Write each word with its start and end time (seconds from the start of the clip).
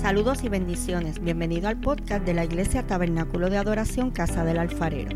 Saludos 0.00 0.42
y 0.42 0.48
bendiciones. 0.48 1.22
Bienvenido 1.22 1.68
al 1.68 1.78
podcast 1.78 2.24
de 2.24 2.34
la 2.34 2.44
Iglesia 2.44 2.86
Tabernáculo 2.86 3.50
de 3.50 3.58
Adoración 3.58 4.10
Casa 4.10 4.44
del 4.44 4.58
Alfarero. 4.58 5.10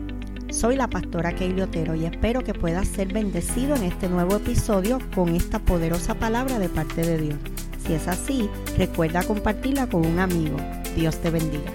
Soy 0.50 0.77
la 0.77 0.88
pastora 0.88 1.34
Keili 1.34 1.62
Otero 1.62 1.95
y 1.95 2.04
espero 2.04 2.45
que 2.45 2.54
puedas 2.54 2.86
ser 2.86 3.12
bendecido 3.12 3.75
en 3.75 3.82
este 3.82 4.09
nuevo 4.09 4.36
episodio 4.36 4.98
con 5.14 5.34
esta 5.34 5.59
poderosa 5.59 6.14
palabra 6.14 6.59
de 6.59 6.68
parte 6.68 7.02
de 7.02 7.18
Dios. 7.18 7.39
Si 7.84 7.95
es 7.95 8.07
así, 8.07 8.48
recuerda 8.77 9.25
compartirla 9.25 9.89
con 9.89 10.07
un 10.07 10.18
amigo. 10.20 10.57
Dios 10.95 11.20
te 11.20 11.30
bendiga. 11.30 11.72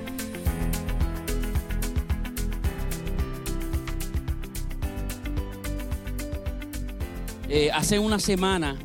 Eh, 7.50 7.70
hace 7.74 8.00
una 8.00 8.20
semana, 8.20 8.78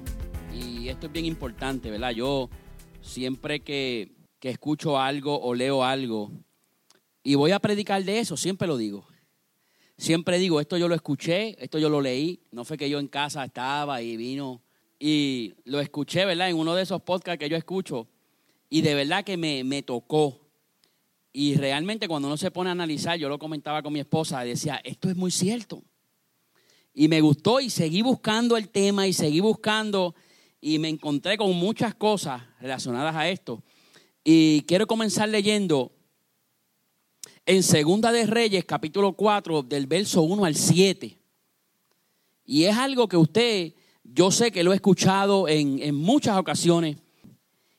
y 0.52 0.88
esto 0.88 1.06
es 1.06 1.12
bien 1.12 1.26
importante, 1.26 1.88
¿verdad? 1.88 2.10
Yo 2.10 2.50
siempre 3.06 3.60
que, 3.60 4.12
que 4.40 4.50
escucho 4.50 4.98
algo 4.98 5.40
o 5.40 5.54
leo 5.54 5.84
algo 5.84 6.32
y 7.22 7.34
voy 7.34 7.52
a 7.52 7.58
predicar 7.58 8.04
de 8.04 8.20
eso, 8.20 8.36
siempre 8.36 8.68
lo 8.68 8.76
digo. 8.76 9.06
Siempre 9.98 10.38
digo, 10.38 10.60
esto 10.60 10.76
yo 10.76 10.86
lo 10.88 10.94
escuché, 10.94 11.56
esto 11.62 11.78
yo 11.78 11.88
lo 11.88 12.00
leí, 12.00 12.40
no 12.52 12.64
fue 12.64 12.76
que 12.76 12.90
yo 12.90 12.98
en 12.98 13.08
casa 13.08 13.44
estaba 13.44 14.02
y 14.02 14.16
vino 14.16 14.62
y 14.98 15.54
lo 15.64 15.80
escuché, 15.80 16.24
¿verdad? 16.24 16.50
En 16.50 16.56
uno 16.56 16.74
de 16.74 16.82
esos 16.82 17.02
podcasts 17.02 17.38
que 17.38 17.48
yo 17.48 17.56
escucho 17.56 18.06
y 18.68 18.82
de 18.82 18.94
verdad 18.94 19.24
que 19.24 19.36
me, 19.36 19.64
me 19.64 19.82
tocó. 19.82 20.40
Y 21.32 21.56
realmente 21.56 22.06
cuando 22.08 22.28
uno 22.28 22.36
se 22.36 22.50
pone 22.50 22.68
a 22.70 22.72
analizar, 22.72 23.18
yo 23.18 23.28
lo 23.28 23.38
comentaba 23.38 23.82
con 23.82 23.92
mi 23.92 24.00
esposa, 24.00 24.44
decía, 24.44 24.80
esto 24.84 25.08
es 25.08 25.16
muy 25.16 25.30
cierto. 25.30 25.82
Y 26.94 27.08
me 27.08 27.20
gustó 27.20 27.60
y 27.60 27.70
seguí 27.70 28.02
buscando 28.02 28.56
el 28.56 28.68
tema 28.68 29.06
y 29.06 29.12
seguí 29.12 29.40
buscando 29.40 30.14
y 30.66 30.80
me 30.80 30.88
encontré 30.88 31.38
con 31.38 31.54
muchas 31.54 31.94
cosas 31.94 32.42
relacionadas 32.60 33.14
a 33.14 33.28
esto. 33.28 33.62
Y 34.24 34.62
quiero 34.62 34.88
comenzar 34.88 35.28
leyendo 35.28 35.92
en 37.44 37.62
Segunda 37.62 38.10
de 38.10 38.26
Reyes, 38.26 38.64
capítulo 38.64 39.12
4, 39.12 39.62
del 39.62 39.86
verso 39.86 40.22
1 40.22 40.44
al 40.44 40.56
7. 40.56 41.16
Y 42.46 42.64
es 42.64 42.76
algo 42.76 43.06
que 43.06 43.16
usted, 43.16 43.74
yo 44.02 44.32
sé 44.32 44.50
que 44.50 44.64
lo 44.64 44.72
he 44.72 44.74
escuchado 44.74 45.46
en, 45.46 45.80
en 45.80 45.94
muchas 45.94 46.36
ocasiones. 46.36 46.96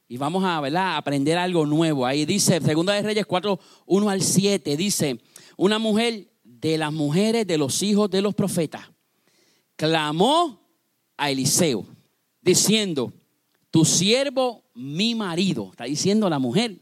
Y 0.08 0.16
vamos 0.16 0.46
a 0.46 0.62
¿verdad? 0.62 0.96
aprender 0.96 1.38
algo 1.38 1.66
nuevo. 1.66 2.06
Ahí 2.06 2.24
dice, 2.24 2.62
Segunda 2.62 2.94
de 2.94 3.02
Reyes 3.02 3.26
4, 3.26 3.60
1 3.86 4.10
al 4.10 4.22
7, 4.22 4.78
dice, 4.78 5.20
una 5.58 5.78
mujer 5.78 6.30
de 6.42 6.78
las 6.78 6.94
mujeres 6.94 7.46
de 7.46 7.58
los 7.58 7.84
hijos 7.84 8.10
de 8.10 8.22
los 8.22 8.34
profetas 8.34 8.90
clamó 9.76 10.66
a 11.18 11.30
Eliseo, 11.30 11.86
diciendo, 12.48 13.12
tu 13.70 13.84
siervo, 13.84 14.64
mi 14.74 15.16
marido, 15.16 15.68
está 15.72 15.84
diciendo 15.84 16.30
la 16.30 16.40
mujer. 16.40 16.80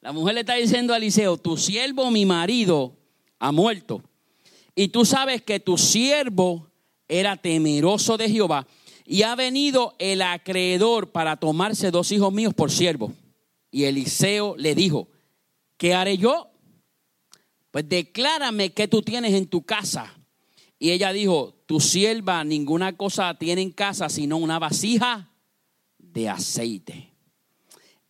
La 0.00 0.12
mujer 0.12 0.34
le 0.34 0.40
está 0.40 0.54
diciendo 0.54 0.92
a 0.92 0.96
Eliseo, 0.96 1.36
tu 1.36 1.56
siervo, 1.56 2.10
mi 2.10 2.26
marido, 2.26 2.96
ha 3.38 3.52
muerto. 3.52 4.02
Y 4.74 4.88
tú 4.88 5.04
sabes 5.04 5.42
que 5.42 5.60
tu 5.60 5.78
siervo 5.78 6.66
era 7.06 7.36
temeroso 7.36 8.16
de 8.16 8.28
Jehová 8.28 8.66
y 9.06 9.22
ha 9.22 9.34
venido 9.36 9.94
el 9.98 10.22
acreedor 10.22 11.10
para 11.10 11.36
tomarse 11.36 11.90
dos 11.90 12.10
hijos 12.10 12.32
míos 12.32 12.52
por 12.52 12.70
siervo. 12.70 13.12
Y 13.70 13.84
Eliseo 13.84 14.56
le 14.56 14.74
dijo, 14.74 15.08
¿qué 15.76 15.94
haré 15.94 16.18
yo? 16.18 16.50
Pues 17.70 17.88
declárame 17.88 18.72
qué 18.72 18.88
tú 18.88 19.02
tienes 19.02 19.34
en 19.34 19.46
tu 19.46 19.62
casa. 19.62 20.19
Y 20.82 20.92
ella 20.92 21.12
dijo, 21.12 21.54
tu 21.66 21.78
sierva 21.78 22.42
ninguna 22.42 22.96
cosa 22.96 23.34
tiene 23.34 23.60
en 23.60 23.70
casa 23.70 24.08
sino 24.08 24.38
una 24.38 24.58
vasija 24.58 25.30
de 25.98 26.26
aceite. 26.30 27.12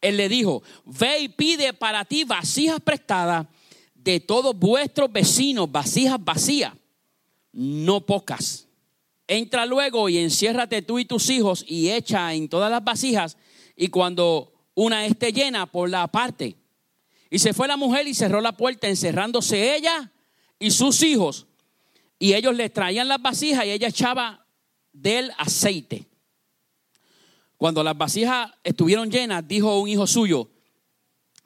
Él 0.00 0.16
le 0.16 0.28
dijo, 0.28 0.62
ve 0.84 1.18
y 1.18 1.28
pide 1.28 1.72
para 1.74 2.04
ti 2.04 2.22
vasijas 2.22 2.78
prestadas 2.80 3.48
de 3.92 4.20
todos 4.20 4.56
vuestros 4.56 5.12
vecinos, 5.12 5.70
vasijas 5.70 6.24
vacías, 6.24 6.72
no 7.52 8.06
pocas. 8.06 8.68
Entra 9.26 9.66
luego 9.66 10.08
y 10.08 10.18
enciérrate 10.18 10.80
tú 10.80 11.00
y 11.00 11.04
tus 11.04 11.28
hijos 11.28 11.64
y 11.66 11.90
echa 11.90 12.32
en 12.34 12.48
todas 12.48 12.70
las 12.70 12.84
vasijas 12.84 13.36
y 13.74 13.88
cuando 13.88 14.52
una 14.74 15.06
esté 15.06 15.32
llena 15.32 15.66
por 15.66 15.90
la 15.90 16.06
parte. 16.06 16.56
Y 17.30 17.40
se 17.40 17.52
fue 17.52 17.66
la 17.66 17.76
mujer 17.76 18.06
y 18.06 18.14
cerró 18.14 18.40
la 18.40 18.56
puerta 18.56 18.86
encerrándose 18.86 19.74
ella 19.74 20.12
y 20.60 20.70
sus 20.70 21.02
hijos 21.02 21.48
y 22.22 22.34
ellos 22.34 22.54
le 22.54 22.68
traían 22.68 23.08
las 23.08 23.20
vasijas 23.20 23.64
y 23.64 23.70
ella 23.70 23.88
echaba 23.88 24.46
del 24.92 25.32
aceite. 25.38 26.06
Cuando 27.56 27.82
las 27.82 27.96
vasijas 27.96 28.52
estuvieron 28.62 29.10
llenas, 29.10 29.48
dijo 29.48 29.80
un 29.80 29.88
hijo 29.88 30.06
suyo, 30.06 30.50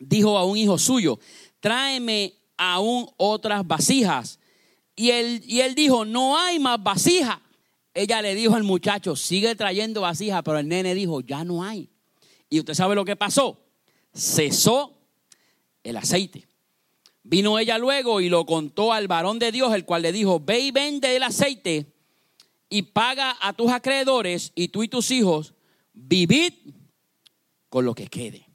dijo 0.00 0.36
a 0.36 0.44
un 0.44 0.56
hijo 0.56 0.76
suyo, 0.76 1.20
tráeme 1.60 2.34
aún 2.56 3.08
otras 3.16 3.64
vasijas. 3.64 4.40
Y 4.96 5.10
él, 5.10 5.42
y 5.46 5.60
él 5.60 5.76
dijo, 5.76 6.04
no 6.04 6.36
hay 6.36 6.58
más 6.58 6.82
vasijas. 6.82 7.38
Ella 7.94 8.20
le 8.20 8.34
dijo 8.34 8.56
al 8.56 8.64
muchacho, 8.64 9.14
sigue 9.14 9.54
trayendo 9.54 10.00
vasijas, 10.00 10.42
pero 10.44 10.58
el 10.58 10.66
nene 10.66 10.92
dijo, 10.94 11.20
ya 11.20 11.44
no 11.44 11.62
hay. 11.62 11.88
Y 12.50 12.58
usted 12.58 12.74
sabe 12.74 12.96
lo 12.96 13.04
que 13.04 13.14
pasó. 13.14 13.60
Cesó 14.12 14.92
el 15.84 15.96
aceite. 15.96 16.48
Vino 17.26 17.58
ella 17.58 17.78
luego 17.78 18.20
y 18.20 18.28
lo 18.28 18.44
contó 18.44 18.92
al 18.92 19.08
varón 19.08 19.38
de 19.38 19.50
Dios, 19.50 19.74
el 19.74 19.86
cual 19.86 20.02
le 20.02 20.12
dijo, 20.12 20.40
ve 20.40 20.60
y 20.60 20.70
vende 20.70 21.16
el 21.16 21.22
aceite 21.22 21.86
y 22.68 22.82
paga 22.82 23.36
a 23.40 23.54
tus 23.54 23.72
acreedores 23.72 24.52
y 24.54 24.68
tú 24.68 24.82
y 24.82 24.88
tus 24.88 25.10
hijos, 25.10 25.54
vivid 25.94 26.52
con 27.70 27.86
lo 27.86 27.94
que 27.94 28.08
quede. 28.08 28.46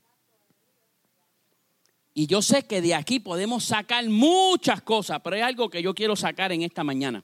Y 2.14 2.28
yo 2.28 2.44
sé 2.44 2.64
que 2.64 2.82
de 2.82 2.94
aquí 2.94 3.20
podemos 3.20 3.64
sacar 3.64 4.08
muchas 4.08 4.84
cosas, 4.84 5.20
pero 5.24 5.36
hay 5.36 5.42
algo 5.42 5.70
que 5.70 5.82
yo 5.82 5.96
quiero 5.96 6.16
sacar 6.16 6.52
en 6.52 6.62
esta 6.62 6.84
mañana. 6.84 7.24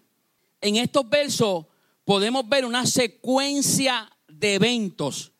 En 0.62 0.78
estos 0.78 1.08
versos 1.08 1.66
podemos 2.06 2.50
ver 2.50 2.66
una 2.66 2.88
secuencia 2.88 4.10
de 4.28 4.56
eventos. 4.56 5.32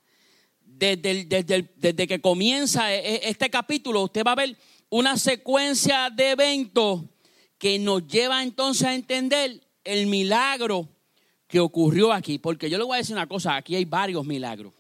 Desde, 0.60 1.24
desde, 1.24 1.74
desde 1.78 2.06
que 2.06 2.20
comienza 2.20 2.94
e, 2.94 3.16
e, 3.16 3.30
este 3.30 3.50
capítulo, 3.50 4.04
usted 4.04 4.24
va 4.26 4.34
a 4.34 4.36
ver 4.36 4.58
una 4.90 5.18
secuencia 5.18 6.10
de 6.10 6.32
eventos 6.32 7.04
que 7.58 7.80
nos 7.80 8.06
lleva 8.08 8.44
entonces 8.44 8.88
a 8.88 8.94
entender 8.94 9.62
el 9.84 10.08
milagro 10.08 10.90
que 11.48 11.60
ocurrió 11.60 12.12
aquí. 12.12 12.38
Porque 12.38 12.70
yo 12.70 12.78
le 12.78 12.84
voy 12.84 12.96
a 12.96 12.98
decir 12.98 13.16
una 13.16 13.28
cosa, 13.28 13.56
aquí 13.56 13.76
hay 13.76 13.86
varios 13.86 14.26
milagros. 14.26 14.74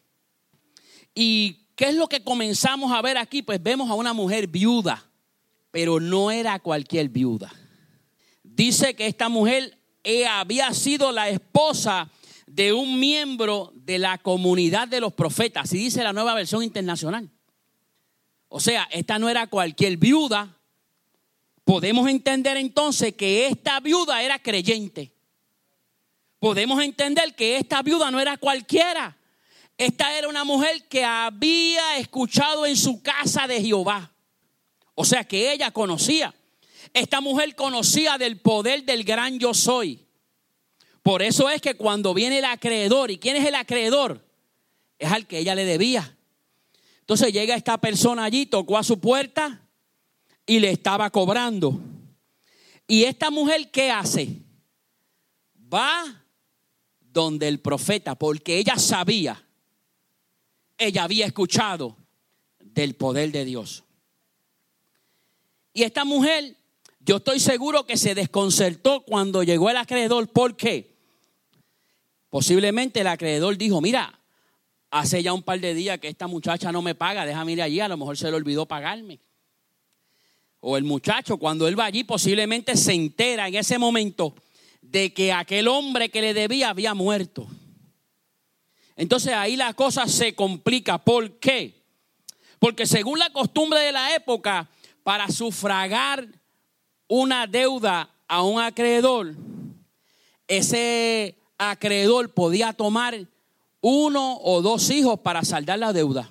¿Y 1.13 1.67
qué 1.75 1.89
es 1.89 1.95
lo 1.95 2.07
que 2.07 2.23
comenzamos 2.23 2.91
a 2.91 3.01
ver 3.01 3.17
aquí? 3.17 3.41
Pues 3.41 3.61
vemos 3.61 3.89
a 3.89 3.93
una 3.93 4.13
mujer 4.13 4.47
viuda, 4.47 5.09
pero 5.71 5.99
no 5.99 6.31
era 6.31 6.59
cualquier 6.59 7.09
viuda. 7.09 7.51
Dice 8.43 8.95
que 8.95 9.07
esta 9.07 9.29
mujer 9.29 9.77
eh, 10.03 10.25
había 10.27 10.73
sido 10.73 11.11
la 11.11 11.29
esposa 11.29 12.11
de 12.45 12.73
un 12.73 12.99
miembro 12.99 13.73
de 13.75 13.97
la 13.97 14.17
comunidad 14.17 14.87
de 14.87 15.01
los 15.01 15.13
profetas, 15.13 15.65
así 15.65 15.77
dice 15.77 16.03
la 16.03 16.13
nueva 16.13 16.33
versión 16.35 16.63
internacional. 16.63 17.29
O 18.55 18.61
sea, 18.61 18.87
esta 18.89 19.19
no 19.19 19.27
era 19.27 19.47
cualquier 19.47 19.97
viuda. 19.97 20.57
Podemos 21.65 22.07
entender 22.07 22.55
entonces 22.55 23.13
que 23.13 23.47
esta 23.47 23.81
viuda 23.81 24.23
era 24.23 24.39
creyente. 24.39 25.11
Podemos 26.39 26.81
entender 26.81 27.35
que 27.35 27.57
esta 27.57 27.81
viuda 27.81 28.09
no 28.11 28.21
era 28.21 28.37
cualquiera. 28.37 29.17
Esta 29.77 30.17
era 30.17 30.29
una 30.29 30.45
mujer 30.45 30.87
que 30.87 31.03
había 31.03 31.97
escuchado 31.97 32.65
en 32.65 32.77
su 32.77 33.01
casa 33.01 33.45
de 33.45 33.61
Jehová. 33.61 34.13
O 34.93 35.03
sea 35.03 35.25
que 35.25 35.51
ella 35.51 35.71
conocía. 35.71 36.33
Esta 36.93 37.19
mujer 37.19 37.57
conocía 37.57 38.17
del 38.17 38.39
poder 38.39 38.85
del 38.85 39.03
gran 39.03 39.37
yo 39.37 39.53
soy. 39.53 40.07
Por 41.03 41.21
eso 41.21 41.49
es 41.49 41.61
que 41.61 41.75
cuando 41.75 42.13
viene 42.13 42.37
el 42.37 42.45
acreedor, 42.45 43.11
¿y 43.11 43.17
quién 43.17 43.35
es 43.35 43.45
el 43.45 43.55
acreedor? 43.55 44.25
Es 44.97 45.11
al 45.11 45.27
que 45.27 45.39
ella 45.39 45.55
le 45.55 45.65
debía. 45.65 46.14
Entonces 47.05 47.31
llega 47.31 47.55
esta 47.55 47.77
persona 47.77 48.23
allí, 48.23 48.47
tocó 48.47 48.79
a 48.79 48.83
su 48.83 48.99
puerta 48.99 49.61
y 50.43 50.57
le 50.57 50.71
estaba 50.71 51.11
cobrando. 51.11 51.79
¿Y 52.87 53.03
esta 53.03 53.29
mujer 53.29 53.69
qué 53.69 53.91
hace? 53.91 54.41
Va 55.71 56.25
donde 56.99 57.47
el 57.47 57.59
profeta, 57.59 58.15
porque 58.15 58.57
ella 58.57 58.79
sabía, 58.79 59.47
ella 60.79 61.03
había 61.03 61.27
escuchado 61.27 61.95
del 62.59 62.95
poder 62.95 63.31
de 63.31 63.45
Dios. 63.45 63.83
Y 65.73 65.83
esta 65.83 66.05
mujer, 66.05 66.57
yo 67.01 67.17
estoy 67.17 67.39
seguro 67.39 67.85
que 67.85 67.97
se 67.97 68.15
desconcertó 68.15 69.01
cuando 69.01 69.43
llegó 69.43 69.69
el 69.69 69.77
acreedor. 69.77 70.27
¿Por 70.29 70.57
qué? 70.57 70.95
Posiblemente 72.31 73.01
el 73.01 73.07
acreedor 73.07 73.57
dijo, 73.57 73.79
mira, 73.79 74.19
hace 74.91 75.21
ya 75.23 75.33
un 75.33 75.43
par 75.43 75.59
de 75.59 75.73
días 75.73 75.99
que 75.99 76.07
esta 76.07 76.27
muchacha 76.27 76.71
no 76.71 76.81
me 76.81 76.95
paga, 76.95 77.25
déjame 77.25 77.53
ir 77.53 77.61
allí, 77.61 77.79
a 77.79 77.87
lo 77.87 77.97
mejor 77.97 78.17
se 78.17 78.29
le 78.29 78.37
olvidó 78.37 78.65
pagarme. 78.65 79.19
O 80.59 80.77
el 80.77 80.83
muchacho, 80.83 81.37
cuando 81.37 81.67
él 81.67 81.79
va 81.79 81.85
allí, 81.85 82.03
posiblemente 82.03 82.75
se 82.75 82.93
entera 82.93 83.47
en 83.47 83.55
ese 83.55 83.77
momento 83.77 84.35
de 84.81 85.13
que 85.13 85.31
aquel 85.31 85.67
hombre 85.67 86.09
que 86.09 86.21
le 86.21 86.33
debía 86.33 86.69
había 86.69 86.93
muerto. 86.93 87.47
Entonces 88.95 89.33
ahí 89.33 89.55
la 89.55 89.73
cosa 89.73 90.07
se 90.07 90.33
complica. 90.33 90.97
¿Por 90.97 91.39
qué? 91.39 91.83
Porque 92.59 92.85
según 92.85 93.19
la 93.19 93.29
costumbre 93.29 93.79
de 93.79 93.91
la 93.91 94.15
época, 94.15 94.69
para 95.03 95.29
sufragar 95.29 96.27
una 97.07 97.45
deuda 97.45 98.09
a 98.27 98.41
un 98.41 98.59
acreedor, 98.59 99.35
ese 100.47 101.35
acreedor 101.57 102.33
podía 102.33 102.73
tomar 102.73 103.27
uno 103.87 104.39
o 104.41 104.63
dos 104.63 104.89
hijos 104.89 105.19
para 105.19 105.45
saldar 105.45 105.77
la 105.77 105.93
deuda. 105.93 106.27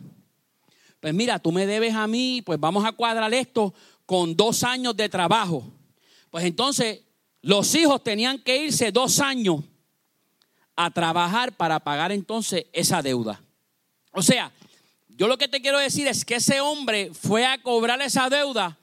Pues 0.99 1.15
mira, 1.15 1.39
tú 1.39 1.53
me 1.53 1.67
debes 1.67 1.95
a 1.95 2.09
mí, 2.09 2.43
pues 2.43 2.59
vamos 2.59 2.85
a 2.85 2.91
cuadrar 2.91 3.33
esto 3.33 3.73
con 4.07 4.35
dos 4.35 4.65
años 4.65 4.97
de 4.97 5.09
trabajo. 5.09 5.63
Pues 6.33 6.45
entonces 6.47 7.03
los 7.43 7.73
hijos 7.77 8.03
tenían 8.03 8.41
que 8.41 8.57
irse 8.57 8.91
dos 8.91 9.21
años 9.21 9.61
a 10.75 10.91
trabajar 10.91 11.53
para 11.53 11.79
pagar 11.79 12.11
entonces 12.11 12.67
esa 12.73 13.03
deuda. 13.03 13.41
O 14.11 14.21
sea, 14.21 14.51
yo 15.11 15.29
lo 15.29 15.39
que 15.39 15.47
te 15.47 15.63
quiero 15.63 15.79
decir 15.79 16.09
es 16.09 16.25
que 16.25 16.35
ese 16.35 16.61
hombre 16.61 17.13
fue 17.15 17.47
a 17.47 17.63
cobrar 17.63 18.03
esa 18.03 18.29
deuda, 18.29 18.77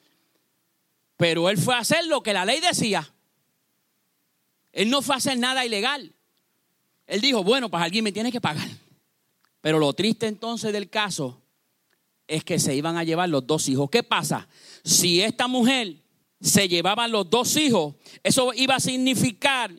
pero 1.18 1.50
él 1.50 1.58
fue 1.58 1.76
a 1.76 1.80
hacer 1.80 2.06
lo 2.06 2.24
que 2.24 2.32
la 2.32 2.46
ley 2.46 2.62
decía. 2.62 3.14
Él 4.72 4.90
no 4.90 5.02
fue 5.02 5.16
a 5.16 5.18
hacer 5.18 5.38
nada 5.38 5.66
ilegal. 5.66 6.16
Él 7.12 7.20
dijo, 7.20 7.44
bueno, 7.44 7.68
pues 7.68 7.84
alguien 7.84 8.06
me 8.06 8.14
tiene 8.14 8.32
que 8.32 8.40
pagar. 8.40 8.70
Pero 9.60 9.80
lo 9.80 9.92
triste 9.92 10.28
entonces 10.28 10.72
del 10.72 10.90
caso 10.90 11.42
es 12.26 12.46
que 12.46 12.58
se 12.58 12.74
iban 12.74 12.96
a 12.96 13.04
llevar 13.04 13.28
los 13.28 13.46
dos 13.46 13.68
hijos. 13.68 13.90
¿Qué 13.90 14.02
pasa? 14.02 14.48
Si 14.86 15.22
esta 15.22 15.50
mujer 15.50 15.98
se 16.40 16.70
llevaban 16.70 17.12
los 17.12 17.30
dos 17.30 17.58
hijos, 17.58 17.96
eso 18.24 18.54
iba 18.56 18.76
a 18.76 18.80
significar 18.80 19.74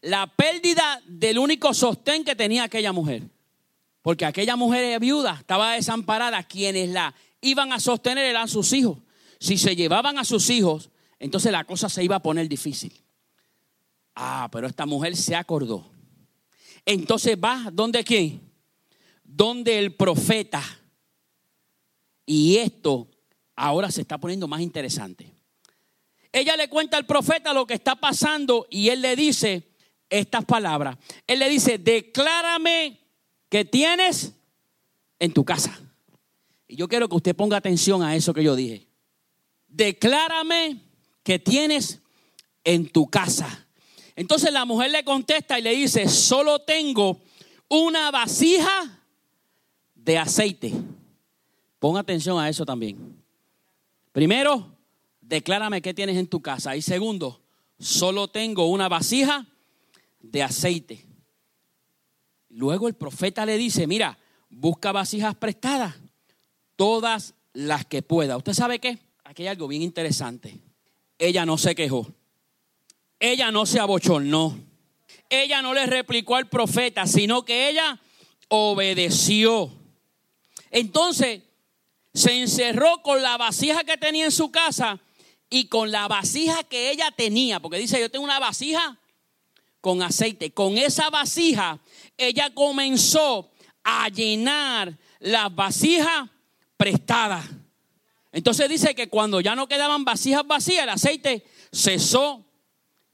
la 0.00 0.26
pérdida 0.28 1.02
del 1.06 1.38
único 1.38 1.74
sostén 1.74 2.24
que 2.24 2.34
tenía 2.34 2.64
aquella 2.64 2.94
mujer. 2.94 3.24
Porque 4.00 4.24
aquella 4.24 4.56
mujer 4.56 4.98
viuda 4.98 5.36
estaba 5.40 5.74
desamparada, 5.74 6.42
quienes 6.42 6.88
la 6.88 7.14
iban 7.42 7.70
a 7.74 7.80
sostener 7.80 8.24
eran 8.24 8.48
sus 8.48 8.72
hijos. 8.72 8.96
Si 9.38 9.58
se 9.58 9.76
llevaban 9.76 10.16
a 10.16 10.24
sus 10.24 10.48
hijos, 10.48 10.88
entonces 11.18 11.52
la 11.52 11.64
cosa 11.64 11.90
se 11.90 12.02
iba 12.02 12.16
a 12.16 12.22
poner 12.22 12.48
difícil. 12.48 12.98
Ah, 14.14 14.48
pero 14.50 14.66
esta 14.66 14.86
mujer 14.86 15.14
se 15.16 15.36
acordó. 15.36 15.91
Entonces 16.84 17.36
va, 17.36 17.70
¿dónde 17.72 18.04
quién? 18.04 18.40
Donde 19.24 19.78
el 19.78 19.94
profeta. 19.94 20.62
Y 22.26 22.56
esto 22.56 23.08
ahora 23.54 23.90
se 23.90 24.00
está 24.00 24.18
poniendo 24.18 24.48
más 24.48 24.60
interesante. 24.60 25.32
Ella 26.32 26.56
le 26.56 26.68
cuenta 26.68 26.96
al 26.96 27.06
profeta 27.06 27.52
lo 27.52 27.66
que 27.66 27.74
está 27.74 27.96
pasando 27.96 28.66
y 28.70 28.88
él 28.88 29.02
le 29.02 29.14
dice 29.16 29.68
estas 30.08 30.44
palabras. 30.44 30.96
Él 31.26 31.38
le 31.38 31.48
dice, 31.48 31.78
declárame 31.78 32.98
que 33.48 33.64
tienes 33.64 34.32
en 35.18 35.32
tu 35.32 35.44
casa. 35.44 35.78
Y 36.66 36.76
yo 36.76 36.88
quiero 36.88 37.08
que 37.08 37.16
usted 37.16 37.36
ponga 37.36 37.58
atención 37.58 38.02
a 38.02 38.16
eso 38.16 38.32
que 38.32 38.42
yo 38.42 38.56
dije. 38.56 38.86
Declárame 39.68 40.80
que 41.22 41.38
tienes 41.38 42.00
en 42.64 42.88
tu 42.88 43.08
casa. 43.08 43.61
Entonces 44.16 44.52
la 44.52 44.64
mujer 44.64 44.90
le 44.90 45.04
contesta 45.04 45.58
y 45.58 45.62
le 45.62 45.74
dice, 45.74 46.08
solo 46.08 46.60
tengo 46.60 47.20
una 47.68 48.10
vasija 48.10 49.00
de 49.94 50.18
aceite. 50.18 50.72
Ponga 51.78 52.00
atención 52.00 52.38
a 52.38 52.48
eso 52.48 52.64
también. 52.64 53.16
Primero, 54.12 54.76
declárame 55.20 55.80
qué 55.80 55.94
tienes 55.94 56.16
en 56.16 56.26
tu 56.26 56.42
casa. 56.42 56.76
Y 56.76 56.82
segundo, 56.82 57.40
solo 57.78 58.28
tengo 58.28 58.66
una 58.66 58.88
vasija 58.88 59.46
de 60.20 60.42
aceite. 60.42 61.06
Luego 62.50 62.88
el 62.88 62.94
profeta 62.94 63.46
le 63.46 63.56
dice, 63.56 63.86
mira, 63.86 64.18
busca 64.50 64.92
vasijas 64.92 65.34
prestadas, 65.34 65.94
todas 66.76 67.34
las 67.54 67.86
que 67.86 68.02
pueda. 68.02 68.36
¿Usted 68.36 68.52
sabe 68.52 68.78
qué? 68.78 68.98
Aquí 69.24 69.42
hay 69.42 69.48
algo 69.48 69.68
bien 69.68 69.82
interesante. 69.82 70.58
Ella 71.18 71.46
no 71.46 71.56
se 71.56 71.74
quejó. 71.74 72.06
Ella 73.22 73.52
no 73.52 73.66
se 73.66 73.78
abochornó. 73.78 74.58
Ella 75.30 75.62
no 75.62 75.72
le 75.74 75.86
replicó 75.86 76.34
al 76.34 76.48
profeta, 76.48 77.06
sino 77.06 77.44
que 77.44 77.68
ella 77.68 78.00
obedeció. 78.48 79.70
Entonces, 80.72 81.42
se 82.12 82.40
encerró 82.40 83.00
con 83.00 83.22
la 83.22 83.36
vasija 83.36 83.84
que 83.84 83.96
tenía 83.96 84.24
en 84.24 84.32
su 84.32 84.50
casa 84.50 84.98
y 85.48 85.68
con 85.68 85.92
la 85.92 86.08
vasija 86.08 86.64
que 86.64 86.90
ella 86.90 87.12
tenía, 87.12 87.60
porque 87.60 87.78
dice, 87.78 88.00
yo 88.00 88.10
tengo 88.10 88.24
una 88.24 88.40
vasija 88.40 88.98
con 89.80 90.02
aceite. 90.02 90.50
Con 90.50 90.76
esa 90.76 91.08
vasija, 91.08 91.78
ella 92.16 92.52
comenzó 92.52 93.52
a 93.84 94.08
llenar 94.08 94.98
las 95.20 95.54
vasijas 95.54 96.28
prestadas. 96.76 97.46
Entonces 98.32 98.68
dice 98.68 98.96
que 98.96 99.08
cuando 99.08 99.40
ya 99.40 99.54
no 99.54 99.68
quedaban 99.68 100.04
vasijas 100.04 100.44
vacías, 100.44 100.82
el 100.82 100.88
aceite 100.88 101.46
cesó 101.72 102.48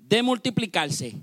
de 0.09 0.23
multiplicarse. 0.23 1.15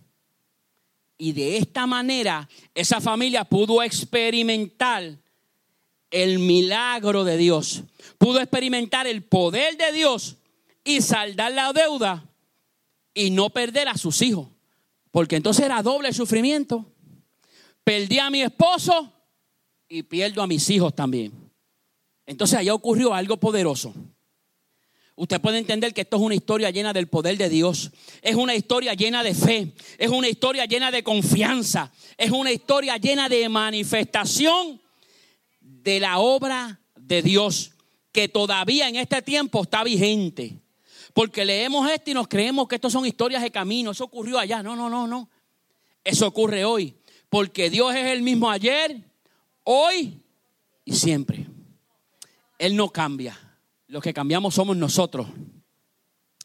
Y 1.17 1.31
de 1.31 1.57
esta 1.57 1.87
manera 1.87 2.47
esa 2.73 3.01
familia 3.01 3.45
pudo 3.45 3.81
experimentar 3.81 5.17
el 6.11 6.39
milagro 6.39 7.23
de 7.23 7.37
Dios. 7.37 7.83
Pudo 8.17 8.39
experimentar 8.39 9.07
el 9.07 9.23
poder 9.23 9.77
de 9.77 9.91
Dios 9.91 10.37
y 10.83 11.01
saldar 11.01 11.51
la 11.53 11.73
deuda 11.73 12.29
y 13.13 13.31
no 13.31 13.49
perder 13.49 13.87
a 13.87 13.97
sus 13.97 14.21
hijos. 14.21 14.47
Porque 15.11 15.38
entonces 15.38 15.65
era 15.65 15.81
doble 15.81 16.13
sufrimiento. 16.13 16.85
Perdí 17.83 18.19
a 18.19 18.29
mi 18.29 18.41
esposo 18.41 19.11
y 19.88 20.03
pierdo 20.03 20.41
a 20.41 20.47
mis 20.47 20.69
hijos 20.69 20.93
también. 20.93 21.31
Entonces 22.25 22.59
allá 22.59 22.73
ocurrió 22.73 23.13
algo 23.13 23.38
poderoso. 23.38 23.93
Usted 25.17 25.39
puede 25.39 25.59
entender 25.59 25.94
que 25.94 26.01
esto 26.01 26.17
es 26.17 26.21
una 26.21 26.35
historia 26.35 26.69
llena 26.71 26.91
del 26.91 27.07
poder 27.07 27.38
de 27.38 27.47
Dios. 27.47 27.91
Es 28.21 28.35
una 28.35 28.53
historia 28.53 28.94
llena 28.94 29.23
de 29.23 29.33
fe. 29.33 29.73
Es 29.97 30.09
una 30.09 30.27
historia 30.27 30.65
llena 30.65 30.91
de 30.91 31.03
confianza. 31.03 31.91
Es 32.17 32.31
una 32.31 32.51
historia 32.51 32.97
llena 32.97 33.29
de 33.29 33.47
manifestación 33.47 34.81
de 35.62 36.00
la 36.01 36.19
obra 36.19 36.81
de 36.97 37.21
Dios 37.21 37.71
que 38.12 38.27
todavía 38.27 38.89
en 38.89 38.97
este 38.97 39.21
tiempo 39.21 39.63
está 39.63 39.85
vigente. 39.85 40.59
Porque 41.13 41.45
leemos 41.45 41.89
esto 41.89 42.12
y 42.12 42.13
nos 42.13 42.27
creemos 42.27 42.67
que 42.67 42.75
esto 42.75 42.89
son 42.89 43.06
historias 43.06 43.41
de 43.41 43.51
camino. 43.51 43.91
Eso 43.91 44.03
ocurrió 44.03 44.38
allá. 44.38 44.62
No, 44.62 44.75
no, 44.75 44.89
no, 44.89 45.07
no. 45.07 45.29
Eso 46.03 46.27
ocurre 46.27 46.65
hoy. 46.65 46.94
Porque 47.29 47.69
Dios 47.69 47.95
es 47.95 48.06
el 48.07 48.21
mismo 48.21 48.50
ayer, 48.50 49.01
hoy 49.63 50.21
y 50.83 50.94
siempre. 50.94 51.47
Él 52.59 52.75
no 52.75 52.89
cambia. 52.89 53.44
Lo 53.88 54.01
que 54.01 54.13
cambiamos 54.13 54.56
somos 54.56 54.75
nosotros. 54.75 55.27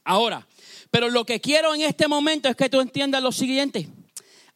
Ahora, 0.05 0.47
pero 0.91 1.09
lo 1.09 1.25
que 1.25 1.41
quiero 1.41 1.75
en 1.75 1.83
este 1.83 2.09
momento 2.09 2.49
es 2.49 2.57
que 2.57 2.69
tú 2.69 2.81
entiendas 2.81 3.23
lo 3.23 3.33
siguiente. 3.33 3.89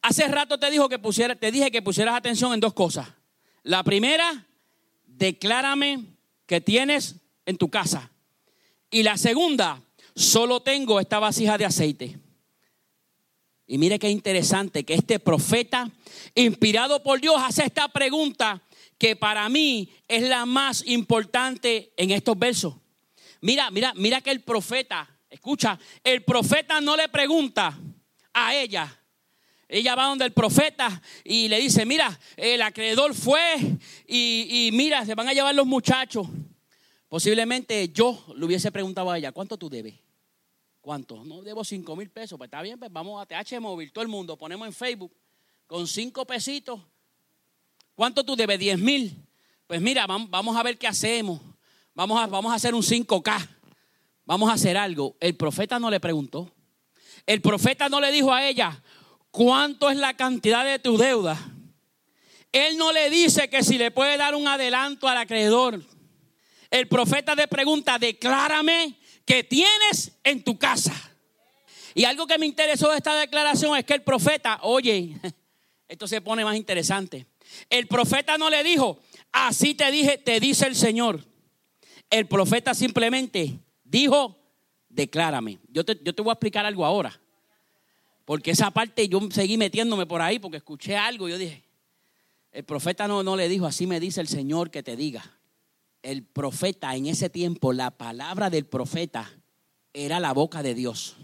Hace 0.01 0.27
rato 0.27 0.59
te, 0.59 0.69
dijo 0.69 0.89
que 0.89 0.99
pusiera, 0.99 1.35
te 1.35 1.51
dije 1.51 1.71
que 1.71 1.81
pusieras 1.81 2.15
atención 2.15 2.53
en 2.53 2.59
dos 2.59 2.73
cosas. 2.73 3.07
La 3.63 3.83
primera, 3.83 4.45
declárame 5.07 6.03
que 6.45 6.61
tienes 6.61 7.15
en 7.45 7.57
tu 7.57 7.69
casa. 7.69 8.11
Y 8.91 9.03
la 9.03 9.17
segunda, 9.17 9.81
solo 10.15 10.61
tengo 10.61 10.99
esta 10.99 11.19
vasija 11.19 11.57
de 11.57 11.65
aceite. 11.65 12.19
Y 13.67 13.77
mire 13.79 13.97
qué 13.97 14.09
interesante 14.09 14.83
que 14.83 14.93
este 14.93 15.19
profeta, 15.19 15.89
inspirado 16.35 17.01
por 17.01 17.19
Dios, 17.19 17.35
hace 17.37 17.65
esta 17.65 17.87
pregunta 17.87 18.61
que 19.05 19.15
para 19.15 19.47
mí 19.49 19.87
es 20.07 20.23
la 20.23 20.47
más 20.47 20.83
importante 20.87 21.93
en 21.95 22.09
estos 22.09 22.39
versos. 22.39 22.73
Mira, 23.41 23.69
mira, 23.69 23.93
mira 23.95 24.19
que 24.19 24.31
el 24.31 24.41
profeta, 24.41 25.07
escucha, 25.29 25.77
el 26.03 26.23
profeta 26.23 26.81
no 26.81 26.97
le 26.97 27.07
pregunta 27.09 27.77
a 28.33 28.55
ella. 28.55 28.99
Ella 29.67 29.93
va 29.93 30.05
donde 30.05 30.25
el 30.25 30.33
profeta 30.33 30.99
y 31.23 31.47
le 31.47 31.59
dice, 31.59 31.85
mira, 31.85 32.19
el 32.35 32.63
acreedor 32.63 33.13
fue 33.13 33.77
y, 34.07 34.71
mira, 34.73 35.05
se 35.05 35.13
van 35.13 35.27
a 35.27 35.33
llevar 35.33 35.53
los 35.53 35.67
muchachos. 35.67 36.25
Posiblemente 37.07 37.89
yo 37.89 38.25
le 38.35 38.43
hubiese 38.43 38.71
preguntado 38.71 39.11
a 39.11 39.19
ella, 39.19 39.31
¿cuánto 39.31 39.55
tú 39.55 39.69
debes? 39.69 39.93
¿Cuánto? 40.81 41.23
No 41.23 41.43
debo 41.43 41.63
cinco 41.63 41.95
mil 41.95 42.09
pesos. 42.09 42.39
Pues 42.39 42.47
está 42.47 42.63
bien, 42.63 42.79
pues 42.79 42.91
vamos 42.91 43.21
a 43.21 43.27
TH 43.27 43.59
Móvil, 43.59 43.91
todo 43.91 44.01
el 44.01 44.07
mundo, 44.07 44.35
ponemos 44.35 44.65
en 44.67 44.73
Facebook 44.73 45.15
con 45.67 45.85
cinco 45.85 46.25
pesitos. 46.25 46.81
¿Cuánto 47.95 48.23
tú 48.23 48.35
debes? 48.35 48.59
Diez 48.59 48.77
mil. 48.77 49.25
Pues 49.67 49.81
mira, 49.81 50.05
vamos 50.05 50.55
a 50.55 50.63
ver 50.63 50.77
qué 50.77 50.87
hacemos. 50.87 51.41
Vamos 51.93 52.21
a, 52.21 52.27
vamos 52.27 52.51
a 52.51 52.55
hacer 52.55 52.75
un 52.75 52.83
5K. 52.83 53.49
Vamos 54.25 54.49
a 54.49 54.53
hacer 54.53 54.77
algo. 54.77 55.15
El 55.19 55.35
profeta 55.35 55.79
no 55.79 55.89
le 55.89 55.99
preguntó. 55.99 56.51
El 57.25 57.41
profeta 57.41 57.89
no 57.89 57.99
le 57.99 58.11
dijo 58.11 58.33
a 58.33 58.45
ella, 58.45 58.83
¿cuánto 59.31 59.89
es 59.89 59.97
la 59.97 60.13
cantidad 60.13 60.65
de 60.65 60.77
tu 60.77 60.97
deuda? 60.97 61.39
Él 62.51 62.77
no 62.77 62.91
le 62.91 63.09
dice 63.09 63.49
que 63.49 63.63
si 63.63 63.77
le 63.77 63.91
puede 63.91 64.17
dar 64.17 64.35
un 64.35 64.47
adelanto 64.47 65.07
al 65.07 65.17
acreedor. 65.17 65.83
El 66.69 66.87
profeta 66.87 67.35
le 67.35 67.47
pregunta, 67.47 67.97
declárame 67.97 68.97
que 69.25 69.43
tienes 69.43 70.17
en 70.23 70.43
tu 70.43 70.57
casa. 70.57 70.93
Y 71.93 72.03
algo 72.03 72.27
que 72.27 72.37
me 72.37 72.45
interesó 72.45 72.91
de 72.91 72.97
esta 72.97 73.15
declaración 73.15 73.77
es 73.77 73.85
que 73.85 73.93
el 73.93 74.03
profeta, 74.03 74.59
oye, 74.63 75.17
esto 75.87 76.07
se 76.07 76.21
pone 76.21 76.43
más 76.43 76.55
interesante. 76.55 77.25
El 77.69 77.87
profeta 77.87 78.37
no 78.37 78.49
le 78.49 78.63
dijo, 78.63 78.99
así 79.31 79.75
te 79.75 79.89
dije, 79.91 80.17
te 80.17 80.39
dice 80.39 80.67
el 80.67 80.75
Señor. 80.75 81.25
El 82.09 82.27
profeta 82.27 82.73
simplemente 82.73 83.59
dijo, 83.83 84.37
declárame. 84.89 85.59
Yo 85.69 85.83
te, 85.83 85.99
yo 86.03 86.13
te 86.13 86.21
voy 86.21 86.31
a 86.31 86.33
explicar 86.33 86.65
algo 86.65 86.85
ahora. 86.85 87.19
Porque 88.25 88.51
esa 88.51 88.71
parte 88.71 89.07
yo 89.07 89.19
seguí 89.31 89.57
metiéndome 89.57 90.05
por 90.05 90.21
ahí 90.21 90.39
porque 90.39 90.57
escuché 90.57 90.97
algo 90.97 91.29
yo 91.29 91.37
dije, 91.37 91.63
el 92.51 92.63
profeta 92.63 93.07
no, 93.07 93.21
no 93.21 93.35
le 93.35 93.49
dijo, 93.49 93.65
así 93.67 93.85
me 93.85 93.99
dice 93.99 94.21
el 94.21 94.27
Señor 94.27 94.71
que 94.71 94.81
te 94.81 94.95
diga. 94.95 95.39
El 96.01 96.23
profeta 96.23 96.95
en 96.95 97.07
ese 97.07 97.29
tiempo, 97.29 97.73
la 97.73 97.91
palabra 97.91 98.49
del 98.49 98.65
profeta 98.65 99.29
era 99.93 100.19
la 100.19 100.33
boca 100.33 100.63
de 100.63 100.73
Dios. 100.73 101.17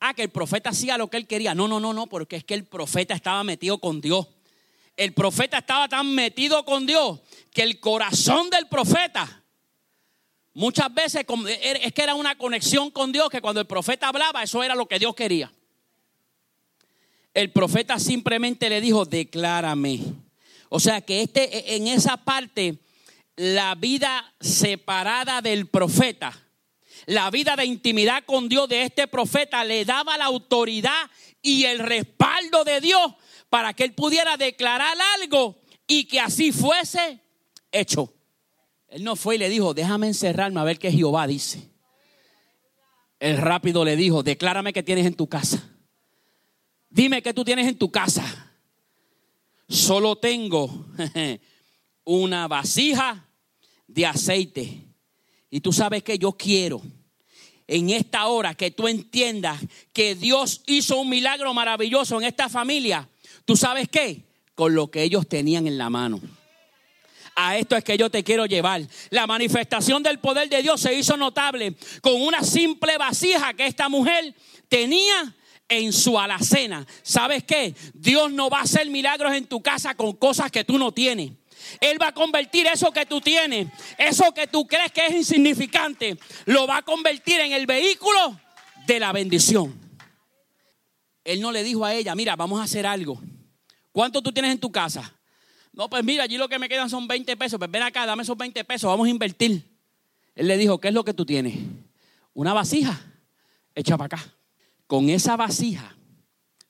Ah, 0.00 0.14
que 0.14 0.22
el 0.22 0.30
profeta 0.30 0.70
hacía 0.70 0.98
lo 0.98 1.08
que 1.08 1.16
él 1.16 1.26
quería. 1.26 1.54
No, 1.54 1.66
no, 1.66 1.80
no, 1.80 1.92
no, 1.92 2.06
porque 2.08 2.36
es 2.36 2.44
que 2.44 2.54
el 2.54 2.64
profeta 2.64 3.14
estaba 3.14 3.42
metido 3.42 3.78
con 3.78 4.00
Dios. 4.00 4.28
El 4.96 5.12
profeta 5.12 5.58
estaba 5.58 5.88
tan 5.88 6.14
metido 6.14 6.64
con 6.64 6.86
Dios 6.86 7.20
que 7.52 7.62
el 7.62 7.80
corazón 7.80 8.50
del 8.50 8.66
profeta 8.66 9.42
muchas 10.54 10.92
veces 10.94 11.26
es 11.60 11.92
que 11.92 12.02
era 12.02 12.14
una 12.14 12.38
conexión 12.38 12.90
con 12.90 13.12
Dios 13.12 13.28
que 13.28 13.42
cuando 13.42 13.60
el 13.60 13.66
profeta 13.66 14.08
hablaba 14.08 14.42
eso 14.42 14.62
era 14.62 14.74
lo 14.74 14.86
que 14.86 14.98
Dios 14.98 15.14
quería. 15.14 15.52
El 17.34 17.52
profeta 17.52 17.98
simplemente 17.98 18.70
le 18.70 18.80
dijo, 18.80 19.04
declárame. 19.04 20.00
O 20.70 20.80
sea 20.80 21.02
que 21.02 21.20
este, 21.20 21.76
en 21.76 21.86
esa 21.86 22.16
parte, 22.16 22.78
la 23.36 23.74
vida 23.74 24.34
separada 24.40 25.42
del 25.42 25.66
profeta 25.66 26.46
la 27.06 27.30
vida 27.30 27.54
de 27.54 27.64
intimidad 27.64 28.24
con 28.24 28.48
Dios 28.48 28.68
de 28.68 28.82
este 28.82 29.06
profeta 29.06 29.64
le 29.64 29.84
daba 29.84 30.18
la 30.18 30.24
autoridad 30.24 31.10
y 31.40 31.64
el 31.64 31.78
respaldo 31.78 32.64
de 32.64 32.80
Dios 32.80 33.12
para 33.48 33.74
que 33.74 33.84
él 33.84 33.94
pudiera 33.94 34.36
declarar 34.36 34.96
algo 35.20 35.60
y 35.86 36.04
que 36.04 36.20
así 36.20 36.52
fuese 36.52 37.20
hecho. 37.72 38.12
Él 38.88 39.04
no 39.04 39.16
fue 39.16 39.36
y 39.36 39.38
le 39.38 39.48
dijo, 39.48 39.74
déjame 39.74 40.08
encerrarme 40.08 40.60
a 40.60 40.64
ver 40.64 40.78
qué 40.78 40.90
Jehová 40.90 41.26
dice. 41.26 41.70
Él 43.18 43.38
rápido 43.38 43.84
le 43.84 43.96
dijo, 43.96 44.22
declárame 44.22 44.72
qué 44.72 44.82
tienes 44.82 45.06
en 45.06 45.14
tu 45.14 45.28
casa. 45.28 45.68
Dime 46.90 47.22
qué 47.22 47.34
tú 47.34 47.44
tienes 47.44 47.66
en 47.66 47.78
tu 47.78 47.90
casa. 47.90 48.52
Solo 49.68 50.16
tengo 50.16 50.86
una 52.04 52.46
vasija 52.46 53.26
de 53.86 54.06
aceite. 54.06 54.82
Y 55.50 55.60
tú 55.60 55.72
sabes 55.72 56.02
que 56.02 56.18
yo 56.18 56.32
quiero 56.32 56.82
en 57.66 57.90
esta 57.90 58.26
hora 58.26 58.54
que 58.54 58.70
tú 58.70 58.86
entiendas 58.86 59.60
que 59.92 60.14
Dios 60.14 60.62
hizo 60.66 61.00
un 61.00 61.08
milagro 61.08 61.52
maravilloso 61.52 62.18
en 62.20 62.26
esta 62.26 62.48
familia. 62.48 63.08
¿Tú 63.46 63.56
sabes 63.56 63.88
qué? 63.88 64.24
Con 64.54 64.74
lo 64.74 64.90
que 64.90 65.02
ellos 65.02 65.26
tenían 65.26 65.66
en 65.66 65.78
la 65.78 65.88
mano. 65.88 66.20
A 67.34 67.56
esto 67.56 67.76
es 67.76 67.84
que 67.84 67.96
yo 67.96 68.10
te 68.10 68.24
quiero 68.24 68.46
llevar. 68.46 68.82
La 69.10 69.26
manifestación 69.26 70.02
del 70.02 70.18
poder 70.18 70.48
de 70.48 70.62
Dios 70.62 70.80
se 70.80 70.92
hizo 70.94 71.16
notable 71.16 71.74
con 72.02 72.20
una 72.20 72.42
simple 72.42 72.98
vasija 72.98 73.54
que 73.54 73.66
esta 73.66 73.88
mujer 73.88 74.34
tenía 74.68 75.34
en 75.68 75.92
su 75.92 76.18
alacena. 76.18 76.86
¿Sabes 77.02 77.44
qué? 77.44 77.74
Dios 77.94 78.32
no 78.32 78.50
va 78.50 78.60
a 78.60 78.62
hacer 78.62 78.88
milagros 78.90 79.32
en 79.34 79.46
tu 79.46 79.62
casa 79.62 79.94
con 79.94 80.14
cosas 80.14 80.50
que 80.50 80.64
tú 80.64 80.78
no 80.78 80.92
tienes. 80.92 81.32
Él 81.80 82.00
va 82.00 82.08
a 82.08 82.14
convertir 82.14 82.66
eso 82.66 82.90
que 82.90 83.06
tú 83.06 83.20
tienes, 83.20 83.68
eso 83.98 84.32
que 84.32 84.46
tú 84.46 84.66
crees 84.66 84.90
que 84.92 85.06
es 85.06 85.14
insignificante, 85.14 86.18
lo 86.46 86.66
va 86.66 86.78
a 86.78 86.82
convertir 86.82 87.40
en 87.40 87.52
el 87.52 87.66
vehículo 87.66 88.40
de 88.86 89.00
la 89.00 89.12
bendición. 89.12 89.78
Él 91.24 91.40
no 91.40 91.52
le 91.52 91.64
dijo 91.64 91.84
a 91.84 91.92
ella, 91.92 92.14
mira, 92.14 92.36
vamos 92.36 92.60
a 92.60 92.64
hacer 92.64 92.86
algo. 92.86 93.20
¿Cuánto 93.96 94.20
tú 94.20 94.30
tienes 94.30 94.52
en 94.52 94.58
tu 94.58 94.70
casa? 94.70 95.10
No, 95.72 95.88
pues 95.88 96.04
mira, 96.04 96.24
allí 96.24 96.36
lo 96.36 96.50
que 96.50 96.58
me 96.58 96.68
quedan 96.68 96.90
son 96.90 97.08
20 97.08 97.34
pesos. 97.38 97.58
Pues 97.58 97.70
ven 97.70 97.82
acá, 97.82 98.04
dame 98.04 98.24
esos 98.24 98.36
20 98.36 98.62
pesos, 98.64 98.90
vamos 98.90 99.06
a 99.06 99.10
invertir. 99.10 99.64
Él 100.34 100.48
le 100.48 100.58
dijo, 100.58 100.78
¿qué 100.78 100.88
es 100.88 100.94
lo 100.94 101.02
que 101.02 101.14
tú 101.14 101.24
tienes? 101.24 101.56
Una 102.34 102.52
vasija 102.52 103.00
echa 103.74 103.96
para 103.96 104.18
acá. 104.18 104.34
Con 104.86 105.08
esa 105.08 105.38
vasija, 105.38 105.96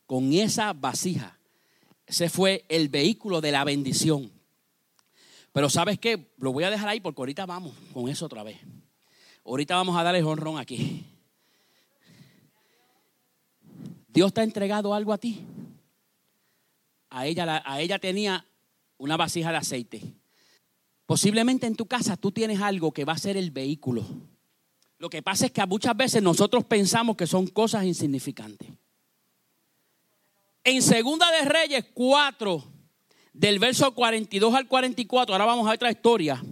con 0.07 0.33
esa 0.35 0.73
vasija, 0.73 1.37
ese 2.07 2.31
fue 2.31 2.65
el 2.69 2.89
vehículo 2.89 3.41
de 3.41 3.51
la 3.51 3.65
bendición. 3.65 4.31
Pero 5.51 5.69
¿sabes 5.69 5.99
qué? 5.99 6.33
Lo 6.39 6.53
voy 6.53 6.63
a 6.63 6.71
dejar 6.71 6.89
ahí 6.91 7.01
porque 7.01 7.23
ahorita 7.23 7.45
vamos 7.45 7.75
con 7.93 8.09
eso 8.09 8.27
otra 8.27 8.45
vez. 8.45 8.61
Ahorita 9.45 9.75
vamos 9.75 9.97
a 9.97 10.05
darle 10.05 10.23
honrón 10.23 10.59
aquí. 10.59 11.05
Dios 14.07 14.33
te 14.33 14.43
ha 14.43 14.45
entregado 14.45 14.95
algo 14.95 15.13
a 15.13 15.19
ti. 15.19 15.45
A 17.11 17.27
ella, 17.27 17.63
a 17.65 17.81
ella 17.81 17.99
tenía 17.99 18.47
una 18.99 19.17
vasija 19.17 19.51
de 19.51 19.59
aceite. 19.59 20.03
Posiblemente 21.07 21.67
en 21.67 21.77
tu 21.77 21.87
casa 21.87 22.17
tú 22.17 22.33
tienes 22.33 22.61
algo 22.61 22.93
que 22.93 23.05
va 23.05 23.13
a 23.13 23.19
ser 23.19 23.37
el 23.37 23.51
vehículo. 23.51 24.05
Lo 24.99 25.09
que 25.09 25.23
pasa 25.23 25.47
es 25.47 25.53
que 25.53 25.65
muchas 25.67 25.97
veces 25.97 26.23
nosotros 26.23 26.65
pensamos 26.65 27.17
que 27.17 27.27
son 27.27 27.47
cosas 27.47 27.85
insignificantes. 27.85 28.69
En 30.65 30.83
Segunda 30.83 31.31
de 31.31 31.45
Reyes 31.45 31.85
4, 31.95 32.65
del 33.33 33.59
verso 33.59 33.95
42 33.95 34.55
al 34.55 34.67
44, 34.67 35.35
ahora 35.35 35.45
vamos 35.45 35.69
a 35.69 35.75
otra 35.75 35.91
historia. 35.91 36.43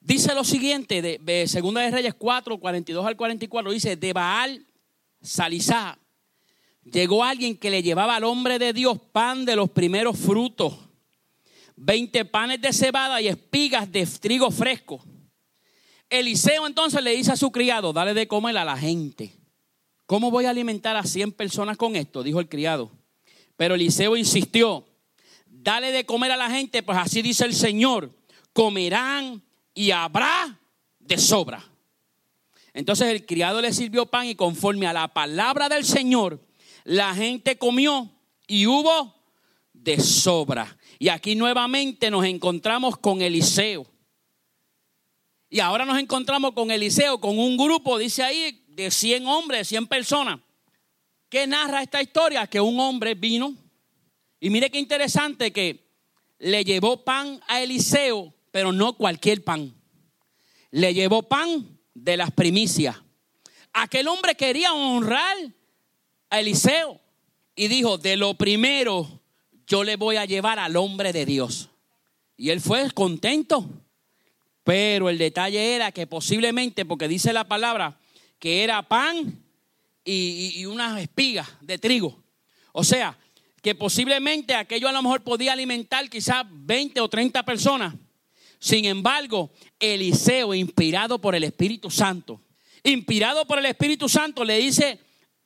Dice 0.00 0.34
lo 0.34 0.42
siguiente, 0.42 1.02
de, 1.02 1.46
Segunda 1.48 1.82
de 1.82 1.90
Reyes 1.90 2.14
4, 2.14 2.58
42 2.58 3.06
al 3.06 3.16
44, 3.16 3.72
dice, 3.72 3.96
de 3.96 4.12
Baal 4.12 4.66
Salizá 5.20 5.98
llegó 6.84 7.24
alguien 7.24 7.56
que 7.56 7.70
le 7.70 7.82
llevaba 7.82 8.16
al 8.16 8.24
hombre 8.24 8.58
de 8.58 8.72
Dios 8.72 8.98
pan 9.12 9.44
de 9.44 9.56
los 9.56 9.70
primeros 9.70 10.18
frutos, 10.18 10.74
20 11.76 12.24
panes 12.26 12.60
de 12.60 12.72
cebada 12.72 13.20
y 13.20 13.28
espigas 13.28 13.90
de 13.90 14.06
trigo 14.06 14.50
fresco. 14.50 15.04
Eliseo 16.10 16.66
entonces 16.66 17.02
le 17.02 17.16
dice 17.16 17.32
a 17.32 17.36
su 17.36 17.50
criado, 17.50 17.92
dale 17.92 18.12
de 18.12 18.28
comer 18.28 18.58
a 18.58 18.64
la 18.64 18.76
gente. 18.76 19.34
¿Cómo 20.06 20.30
voy 20.30 20.44
a 20.44 20.50
alimentar 20.50 20.94
a 20.96 21.04
100 21.04 21.32
personas 21.32 21.78
con 21.78 21.96
esto? 21.96 22.22
Dijo 22.22 22.38
el 22.38 22.48
criado. 22.48 22.90
Pero 23.56 23.76
Eliseo 23.76 24.16
insistió, 24.16 24.84
dale 25.46 25.90
de 25.90 26.04
comer 26.04 26.32
a 26.32 26.36
la 26.36 26.50
gente, 26.50 26.82
pues 26.82 26.98
así 26.98 27.22
dice 27.22 27.44
el 27.44 27.54
Señor, 27.54 28.10
comerán 28.52 29.42
y 29.74 29.90
habrá 29.90 30.58
de 30.98 31.16
sobra. 31.16 31.64
Entonces 32.74 33.08
el 33.08 33.24
criado 33.24 33.60
le 33.60 33.72
sirvió 33.72 34.06
pan 34.06 34.26
y 34.26 34.34
conforme 34.34 34.86
a 34.86 34.92
la 34.92 35.08
palabra 35.08 35.68
del 35.68 35.84
Señor, 35.84 36.40
la 36.84 37.14
gente 37.14 37.56
comió 37.56 38.10
y 38.46 38.66
hubo 38.66 39.14
de 39.72 40.00
sobra. 40.00 40.76
Y 40.98 41.08
aquí 41.08 41.34
nuevamente 41.34 42.10
nos 42.10 42.24
encontramos 42.24 42.98
con 42.98 43.22
Eliseo. 43.22 43.86
Y 45.48 45.60
ahora 45.60 45.84
nos 45.84 45.98
encontramos 45.98 46.52
con 46.52 46.70
Eliseo, 46.70 47.20
con 47.20 47.38
un 47.38 47.56
grupo, 47.56 47.98
dice 47.98 48.22
ahí, 48.22 48.64
de 48.68 48.90
100 48.90 49.26
hombres, 49.26 49.68
100 49.68 49.86
personas. 49.86 50.40
¿Qué 51.28 51.46
narra 51.46 51.82
esta 51.82 52.00
historia? 52.00 52.46
Que 52.46 52.60
un 52.60 52.78
hombre 52.80 53.14
vino 53.14 53.54
y 54.42 54.50
mire 54.50 54.70
qué 54.70 54.78
interesante 54.80 55.52
que 55.52 55.88
le 56.40 56.64
llevó 56.64 57.04
pan 57.04 57.40
a 57.46 57.62
Eliseo, 57.62 58.34
pero 58.50 58.72
no 58.72 58.96
cualquier 58.96 59.44
pan. 59.44 59.72
Le 60.72 60.92
llevó 60.92 61.22
pan 61.22 61.78
de 61.94 62.16
las 62.16 62.32
primicias. 62.32 62.96
Aquel 63.72 64.08
hombre 64.08 64.34
quería 64.34 64.72
honrar 64.74 65.36
a 66.32 66.40
Eliseo 66.40 66.98
y 67.54 67.68
dijo, 67.68 67.98
de 67.98 68.16
lo 68.16 68.34
primero 68.34 69.20
yo 69.66 69.84
le 69.84 69.96
voy 69.96 70.16
a 70.16 70.24
llevar 70.24 70.58
al 70.58 70.76
hombre 70.76 71.12
de 71.12 71.26
Dios. 71.26 71.68
Y 72.38 72.48
él 72.48 72.62
fue 72.62 72.90
contento. 72.92 73.68
Pero 74.64 75.10
el 75.10 75.18
detalle 75.18 75.74
era 75.74 75.92
que 75.92 76.06
posiblemente, 76.06 76.86
porque 76.86 77.06
dice 77.06 77.34
la 77.34 77.44
palabra, 77.44 78.00
que 78.38 78.64
era 78.64 78.88
pan 78.88 79.44
y, 80.06 80.52
y 80.56 80.64
unas 80.64 81.02
espigas 81.02 81.48
de 81.60 81.76
trigo. 81.76 82.24
O 82.72 82.82
sea, 82.82 83.18
que 83.60 83.74
posiblemente 83.74 84.54
aquello 84.54 84.88
a 84.88 84.92
lo 84.92 85.02
mejor 85.02 85.22
podía 85.22 85.52
alimentar 85.52 86.08
quizás 86.08 86.46
20 86.48 86.98
o 87.02 87.10
30 87.10 87.42
personas. 87.44 87.94
Sin 88.58 88.86
embargo, 88.86 89.52
Eliseo, 89.78 90.54
inspirado 90.54 91.20
por 91.20 91.34
el 91.34 91.44
Espíritu 91.44 91.90
Santo, 91.90 92.40
inspirado 92.82 93.46
por 93.46 93.58
el 93.58 93.66
Espíritu 93.66 94.08
Santo, 94.08 94.44
le 94.44 94.56
dice 94.56 94.98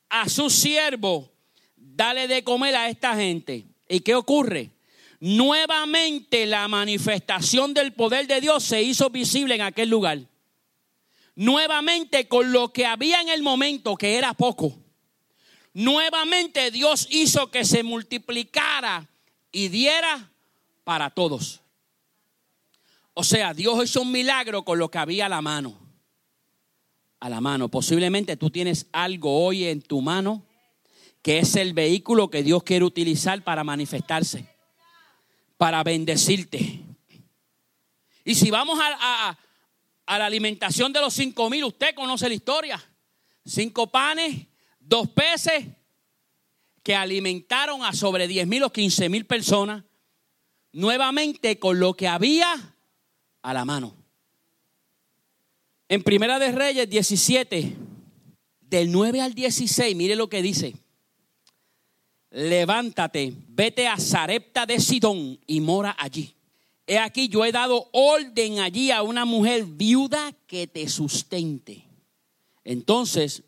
a 0.09 0.29
su 0.29 0.49
siervo, 0.49 1.31
dale 1.75 2.27
de 2.27 2.43
comer 2.43 2.75
a 2.75 2.89
esta 2.89 3.15
gente. 3.15 3.65
¿Y 3.89 4.01
qué 4.01 4.15
ocurre? 4.15 4.71
Nuevamente 5.19 6.45
la 6.45 6.67
manifestación 6.67 7.73
del 7.73 7.93
poder 7.93 8.27
de 8.27 8.41
Dios 8.41 8.63
se 8.63 8.83
hizo 8.83 9.09
visible 9.09 9.55
en 9.55 9.61
aquel 9.61 9.89
lugar. 9.89 10.19
Nuevamente 11.35 12.27
con 12.27 12.51
lo 12.51 12.73
que 12.73 12.85
había 12.85 13.21
en 13.21 13.29
el 13.29 13.41
momento, 13.43 13.95
que 13.95 14.17
era 14.17 14.33
poco 14.33 14.77
nuevamente 15.77 16.71
Dios 16.71 17.07
hizo 17.11 17.51
que 17.51 17.63
se 17.63 17.83
multiplicara 17.83 19.07
y 19.51 19.67
diera 19.67 20.31
para 20.83 21.11
todos. 21.11 21.61
O 23.13 23.23
sea, 23.23 23.53
Dios 23.53 23.83
hizo 23.83 24.01
un 24.01 24.11
milagro 24.11 24.63
con 24.65 24.79
lo 24.79 24.89
que 24.89 24.97
había 24.97 25.27
a 25.27 25.29
la 25.29 25.41
mano. 25.41 25.77
A 27.19 27.29
la 27.29 27.41
mano. 27.41 27.69
Posiblemente 27.69 28.37
tú 28.37 28.49
tienes 28.49 28.87
algo 28.91 29.45
hoy 29.45 29.65
en 29.65 29.81
tu 29.81 30.01
mano 30.01 30.47
que 31.27 31.39
es 31.39 31.57
el 31.57 31.73
vehículo 31.73 32.29
que 32.29 32.41
Dios 32.41 32.63
quiere 32.63 32.85
utilizar 32.85 33.43
para 33.43 33.61
manifestarse, 33.65 34.47
para 35.57 35.83
bendecirte. 35.83 36.79
Y 38.23 38.35
si 38.35 38.49
vamos 38.49 38.79
a, 38.81 39.37
la 40.07 40.25
alimentación 40.25 40.93
de 40.93 41.01
los 41.01 41.13
cinco 41.13 41.49
mil. 41.49 41.65
Usted 41.65 41.93
conoce 41.95 42.29
la 42.29 42.33
historia. 42.33 42.81
Cinco 43.45 43.87
panes, 43.87 44.47
dos 44.79 45.09
peces, 45.09 45.65
que 46.81 46.95
alimentaron 46.95 47.83
a 47.83 47.91
sobre 47.91 48.25
diez 48.25 48.47
mil 48.47 48.63
o 48.63 48.71
quince 48.71 49.09
mil 49.09 49.25
personas, 49.25 49.83
nuevamente 50.71 51.59
con 51.59 51.77
lo 51.77 51.93
que 51.93 52.07
había 52.07 52.73
a 53.41 53.53
la 53.53 53.65
mano. 53.65 53.96
En 55.89 56.03
Primera 56.03 56.37
de 56.37 56.51
Reyes 56.51 56.89
17, 56.89 57.75
del 58.59 58.91
9 58.91 59.21
al 59.21 59.33
16, 59.33 59.95
mire 59.95 60.17
lo 60.17 60.27
que 60.27 60.41
dice. 60.41 60.75
Levántate, 62.29 63.33
vete 63.47 63.87
a 63.87 63.97
Sarepta 63.97 64.65
de 64.65 64.81
Sidón 64.81 65.39
y 65.47 65.61
mora 65.61 65.95
allí. 65.97 66.35
He 66.85 66.99
aquí, 66.99 67.29
yo 67.29 67.45
he 67.45 67.53
dado 67.53 67.87
orden 67.93 68.59
allí 68.59 68.91
a 68.91 69.01
una 69.01 69.23
mujer 69.23 69.63
viuda 69.63 70.33
que 70.45 70.67
te 70.67 70.89
sustente. 70.89 71.85
Entonces, 72.65 73.43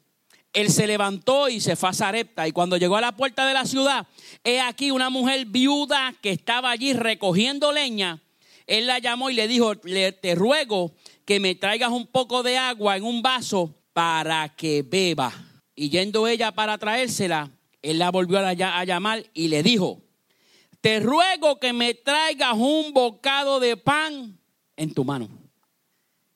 él 0.53 0.71
se 0.71 0.87
levantó 0.87 1.49
y 1.49 1.59
se 1.59 1.75
fue 1.75 1.89
a 1.89 1.93
Sarepta. 1.93 2.47
Y 2.47 2.53
cuando 2.53 2.77
llegó 2.77 2.95
a 2.95 3.01
la 3.01 3.17
puerta 3.17 3.45
de 3.45 3.53
la 3.53 3.65
ciudad, 3.65 4.07
he 4.45 4.61
aquí 4.61 4.91
una 4.91 5.09
mujer 5.09 5.45
viuda 5.45 6.15
que 6.21 6.31
estaba 6.31 6.71
allí 6.71 6.93
recogiendo 6.93 7.73
leña. 7.73 8.21
Él 8.65 8.87
la 8.87 8.99
llamó 8.99 9.29
y 9.29 9.33
le 9.33 9.47
dijo, 9.47 9.75
te 9.77 10.35
ruego 10.35 10.93
que 11.29 11.39
me 11.39 11.53
traigas 11.53 11.91
un 11.91 12.07
poco 12.07 12.41
de 12.41 12.57
agua 12.57 12.97
en 12.97 13.03
un 13.03 13.21
vaso 13.21 13.75
para 13.93 14.49
que 14.55 14.81
beba. 14.81 15.31
Y 15.75 15.91
yendo 15.91 16.27
ella 16.27 16.51
para 16.53 16.79
traérsela, 16.79 17.51
él 17.83 17.99
la 17.99 18.09
volvió 18.09 18.39
a 18.39 18.83
llamar 18.83 19.23
y 19.35 19.47
le 19.47 19.61
dijo, 19.61 20.01
te 20.81 20.99
ruego 20.99 21.59
que 21.59 21.71
me 21.71 21.93
traigas 21.93 22.55
un 22.55 22.93
bocado 22.93 23.59
de 23.59 23.77
pan 23.77 24.39
en 24.75 24.91
tu 24.91 25.05
mano. 25.05 25.29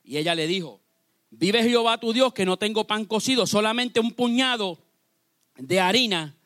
Y 0.04 0.18
ella 0.18 0.36
le 0.36 0.46
dijo, 0.46 0.80
vive 1.32 1.64
Jehová 1.64 1.98
tu 1.98 2.14
Dios 2.14 2.32
que 2.32 2.46
no 2.46 2.58
tengo 2.58 2.86
pan 2.86 3.06
cocido, 3.06 3.48
solamente 3.48 4.00
un 4.00 4.12
puñado 4.12 4.78
de 5.58 5.80
harina 5.80 6.38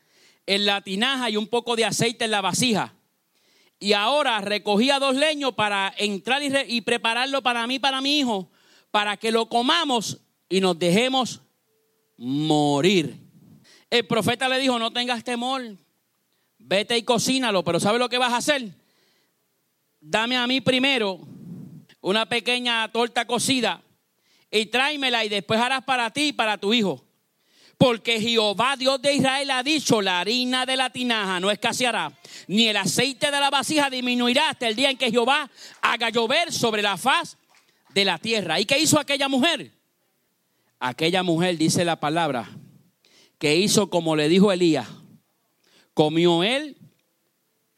en 0.45 0.65
la 0.65 0.79
tinaja 0.79 1.29
y 1.29 1.35
un 1.35 1.47
poco 1.47 1.75
de 1.75 1.83
aceite 1.83 2.23
en 2.23 2.31
la 2.31 2.39
vasija. 2.39 2.93
Y 3.79 3.93
ahora 3.93 4.41
recogía 4.41 4.99
dos 4.99 5.15
leños 5.15 5.53
para 5.53 5.93
entrar 5.97 6.41
y, 6.67 6.81
prepararlo 6.81 7.43
para 7.43 7.67
mí, 7.67 7.77
para 7.77 8.01
mi 8.01 8.19
hijo, 8.19 8.49
para 8.91 9.17
que 9.17 9.31
lo 9.31 9.47
comamos 9.47 10.19
y 10.49 10.61
nos 10.61 10.79
dejemos 10.79 11.41
morir. 12.17 13.17
El 13.89 14.07
profeta 14.07 14.49
le 14.49 14.59
dijo, 14.59 14.79
no 14.79 14.91
tengas 14.91 15.23
temor, 15.23 15.77
vete 16.57 16.97
y 16.97 17.03
cocínalo, 17.03 17.63
pero 17.63 17.79
¿sabes 17.79 17.99
lo 17.99 18.09
que 18.09 18.17
vas 18.17 18.33
a 18.33 18.37
hacer? 18.37 18.73
Dame 19.99 20.37
a 20.37 20.47
mí 20.47 20.59
primero 20.61 21.19
una 22.01 22.27
pequeña 22.27 22.91
torta 22.91 23.25
cocida 23.25 23.81
y 24.49 24.67
tráemela 24.67 25.23
y 25.23 25.29
después 25.29 25.59
harás 25.59 25.83
para 25.83 26.09
ti 26.11 26.27
y 26.27 26.33
para 26.33 26.57
tu 26.57 26.73
hijo. 26.73 27.06
Porque 27.77 28.19
Jehová, 28.19 28.75
Dios 28.75 29.01
de 29.01 29.13
Israel, 29.13 29.51
ha 29.51 29.61
dicho, 29.61 30.01
la 30.01 30.19
harina 30.19 30.65
de 30.65 30.75
la 30.75 30.89
tinaja 30.89 31.39
no 31.39 31.51
escaseará, 31.51 32.11
ni 32.47 32.67
el 32.67 32.77
aceite 32.77 33.29
de 33.29 33.39
la 33.39 33.51
vasija 33.51 33.89
disminuirá 33.89 34.49
hasta 34.49 34.67
el 34.67 34.75
día 34.75 34.89
en 34.89 34.97
que 34.97 35.11
Jehová 35.11 35.49
haga 35.81 36.09
llover 36.09 36.51
sobre 36.51 36.81
la 36.81 36.97
faz 36.97 37.37
de 37.93 38.03
la 38.03 38.17
tierra. 38.17 38.59
¿Y 38.59 38.65
qué 38.65 38.79
hizo 38.79 38.99
aquella 38.99 39.27
mujer? 39.27 39.71
Aquella 40.79 41.21
mujer, 41.21 41.57
dice 41.57 41.85
la 41.85 41.99
palabra, 41.99 42.49
que 43.37 43.55
hizo 43.55 43.89
como 43.89 44.15
le 44.15 44.27
dijo 44.27 44.51
Elías. 44.51 44.87
Comió 45.93 46.43
él, 46.43 46.77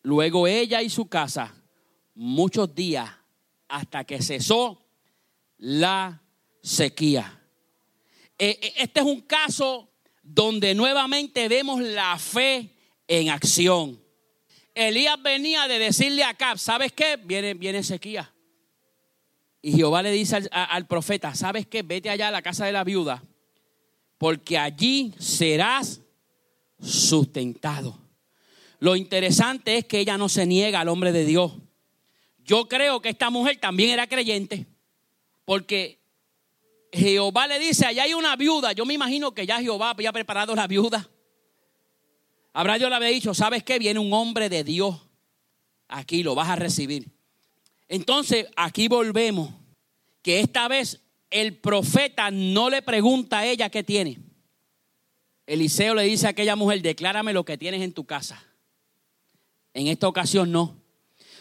luego 0.02 0.48
ella 0.48 0.82
y 0.82 0.90
su 0.90 1.08
casa, 1.08 1.54
muchos 2.16 2.74
días 2.74 3.10
hasta 3.68 4.04
que 4.04 4.22
cesó 4.22 4.82
la 5.58 6.22
sequía. 6.62 7.42
E, 8.38 8.60
e, 8.62 8.74
este 8.84 9.02
es 9.02 9.06
un 9.06 9.22
caso 9.22 9.89
donde 10.34 10.76
nuevamente 10.76 11.48
vemos 11.48 11.82
la 11.82 12.18
fe 12.18 12.76
en 13.08 13.30
acción. 13.30 14.00
Elías 14.76 15.22
venía 15.22 15.68
de 15.68 15.80
decirle 15.80 16.24
a 16.24 16.30
Acab, 16.30 16.58
¿sabes 16.58 16.92
qué? 16.94 17.18
Viene, 17.18 17.54
viene 17.54 17.84
sequía. 17.84 18.34
Y 19.62 19.74
Jehová 19.74 20.02
le 20.02 20.12
dice 20.12 20.38
al, 20.38 20.50
al 20.52 20.88
profeta, 20.88 21.36
¿sabes 21.36 21.68
qué? 21.68 21.82
Vete 21.82 22.10
allá 22.10 22.30
a 22.30 22.32
la 22.32 22.42
casa 22.42 22.66
de 22.66 22.72
la 22.72 22.84
viuda 22.84 23.24
porque 24.20 24.58
allí 24.58 25.14
serás 25.18 26.02
sustentado. 26.80 27.98
Lo 28.80 28.96
interesante 28.96 29.78
es 29.78 29.86
que 29.86 30.00
ella 30.00 30.18
no 30.18 30.30
se 30.30 30.46
niega 30.46 30.82
al 30.82 30.90
hombre 30.90 31.12
de 31.12 31.26
Dios. 31.26 31.54
Yo 32.44 32.68
creo 32.68 33.02
que 33.02 33.10
esta 33.10 33.30
mujer 33.30 33.58
también 33.60 33.92
era 33.92 34.08
creyente, 34.08 34.68
porque 35.46 35.99
Jehová 36.92 37.48
le 37.48 37.60
dice, 37.60 37.86
allá 37.86 38.04
hay 38.04 38.14
una 38.14 38.36
viuda. 38.36 38.72
Yo 38.74 38.86
me 38.86 38.94
imagino 38.94 39.34
que 39.34 39.46
ya 39.46 39.62
Jehová 39.62 39.92
había 39.92 40.12
preparado 40.12 40.56
la 40.56 40.68
viuda. 40.68 41.10
Habrá 42.54 42.78
yo 42.78 42.90
le 42.90 42.96
había 42.96 43.10
dicho, 43.10 43.34
¿sabes 43.34 43.64
qué? 43.64 43.80
Viene 43.80 44.00
un 44.00 44.12
hombre 44.12 44.50
de 44.50 44.64
Dios. 44.64 44.96
Aquí 45.88 46.24
lo 46.24 46.36
vas 46.36 46.50
a 46.50 46.56
recibir. 46.56 47.10
Entonces, 47.88 48.48
aquí 48.56 48.88
volvemos, 48.88 49.52
que 50.22 50.40
esta 50.40 50.68
vez 50.68 51.02
el 51.30 51.58
profeta 51.58 52.32
no 52.32 52.70
le 52.70 52.82
pregunta 52.82 53.40
a 53.40 53.46
ella 53.46 53.70
qué 53.70 53.84
tiene. 53.84 54.20
Eliseo 55.48 55.96
le 55.96 56.04
dice 56.04 56.28
a 56.28 56.32
aquella 56.32 56.56
mujer, 56.56 56.82
declárame 56.82 57.34
lo 57.34 57.46
que 57.46 57.58
tienes 57.58 57.82
en 57.82 57.94
tu 57.94 58.06
casa. 58.06 58.44
En 59.74 59.88
esta 59.88 60.08
ocasión 60.08 60.52
no, 60.52 60.76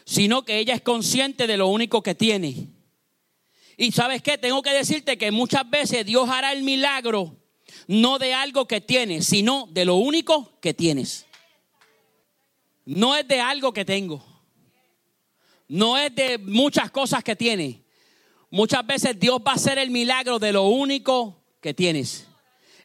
sino 0.04 0.44
que 0.44 0.58
ella 0.58 0.74
es 0.74 0.80
consciente 0.80 1.46
de 1.46 1.56
lo 1.56 1.68
único 1.68 2.02
que 2.02 2.14
tiene. 2.14 2.68
Y 3.78 3.92
sabes 3.92 4.20
qué, 4.20 4.36
tengo 4.36 4.60
que 4.60 4.72
decirte 4.72 5.16
que 5.16 5.30
muchas 5.30 5.68
veces 5.70 6.04
Dios 6.04 6.28
hará 6.28 6.52
el 6.52 6.62
milagro 6.62 7.34
no 7.86 8.18
de 8.18 8.34
algo 8.34 8.68
que 8.68 8.82
tienes, 8.82 9.24
sino 9.24 9.66
de 9.70 9.86
lo 9.86 9.94
único 9.94 10.60
que 10.60 10.74
tienes. 10.74 11.24
No 12.84 13.16
es 13.16 13.26
de 13.26 13.40
algo 13.40 13.72
que 13.72 13.86
tengo. 13.86 14.22
No 15.68 15.96
es 15.96 16.14
de 16.14 16.36
muchas 16.36 16.90
cosas 16.90 17.24
que 17.24 17.36
tiene 17.36 17.88
Muchas 18.50 18.86
veces 18.86 19.18
Dios 19.18 19.40
va 19.46 19.52
a 19.52 19.56
hacer 19.56 19.78
el 19.78 19.90
milagro 19.90 20.38
de 20.38 20.52
lo 20.52 20.64
único 20.64 21.44
que 21.60 21.74
tienes. 21.74 22.26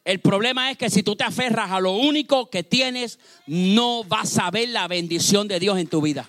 El 0.04 0.20
problema 0.20 0.70
es 0.70 0.76
que 0.76 0.90
si 0.90 1.02
tú 1.02 1.16
te 1.16 1.24
aferras 1.24 1.70
a 1.70 1.80
lo 1.80 1.92
único 1.92 2.50
que 2.50 2.62
tienes, 2.62 3.18
no 3.46 4.04
vas 4.04 4.38
a 4.38 4.50
ver 4.50 4.68
la 4.68 4.86
bendición 4.88 5.48
de 5.48 5.58
Dios 5.58 5.78
en 5.78 5.86
tu 5.86 6.02
vida. 6.02 6.26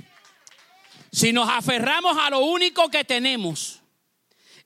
Si 1.11 1.33
nos 1.33 1.49
aferramos 1.49 2.17
a 2.17 2.29
lo 2.29 2.39
único 2.39 2.89
que 2.89 3.03
tenemos, 3.03 3.81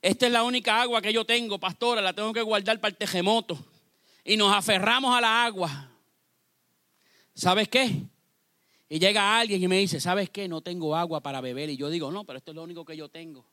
esta 0.02 0.28
es 0.28 0.32
la 0.32 0.44
única 0.44 0.82
agua 0.82 1.02
que 1.02 1.12
yo 1.12 1.26
tengo, 1.26 1.60
pastora, 1.60 2.02
la 2.02 2.14
tengo 2.14 2.32
que 2.32 2.42
guardar 2.42 2.80
para 2.80 2.92
el 2.92 2.98
tejemoto. 2.98 3.58
Y 4.24 4.38
nos 4.38 4.54
aferramos 4.54 5.16
a 5.16 5.22
la 5.22 5.46
agua. 5.46 5.90
¿Sabes 7.34 7.68
qué? 7.68 8.04
Y 8.90 9.00
llega 9.00 9.40
alguien 9.40 9.62
y 9.62 9.68
me 9.68 9.78
dice, 9.78 10.00
¿sabes 10.00 10.30
qué? 10.30 10.48
No 10.48 10.62
tengo 10.62 10.96
agua 10.96 11.22
para 11.22 11.42
beber. 11.42 11.70
Y 11.70 11.78
yo 11.78 11.90
digo, 11.90 12.12
no, 12.12 12.24
pero 12.26 12.38
esto 12.38 12.52
es 12.52 12.56
lo 12.56 12.64
único 12.64 12.86
que 12.86 12.98
yo 12.98 13.10
tengo. 13.10 13.46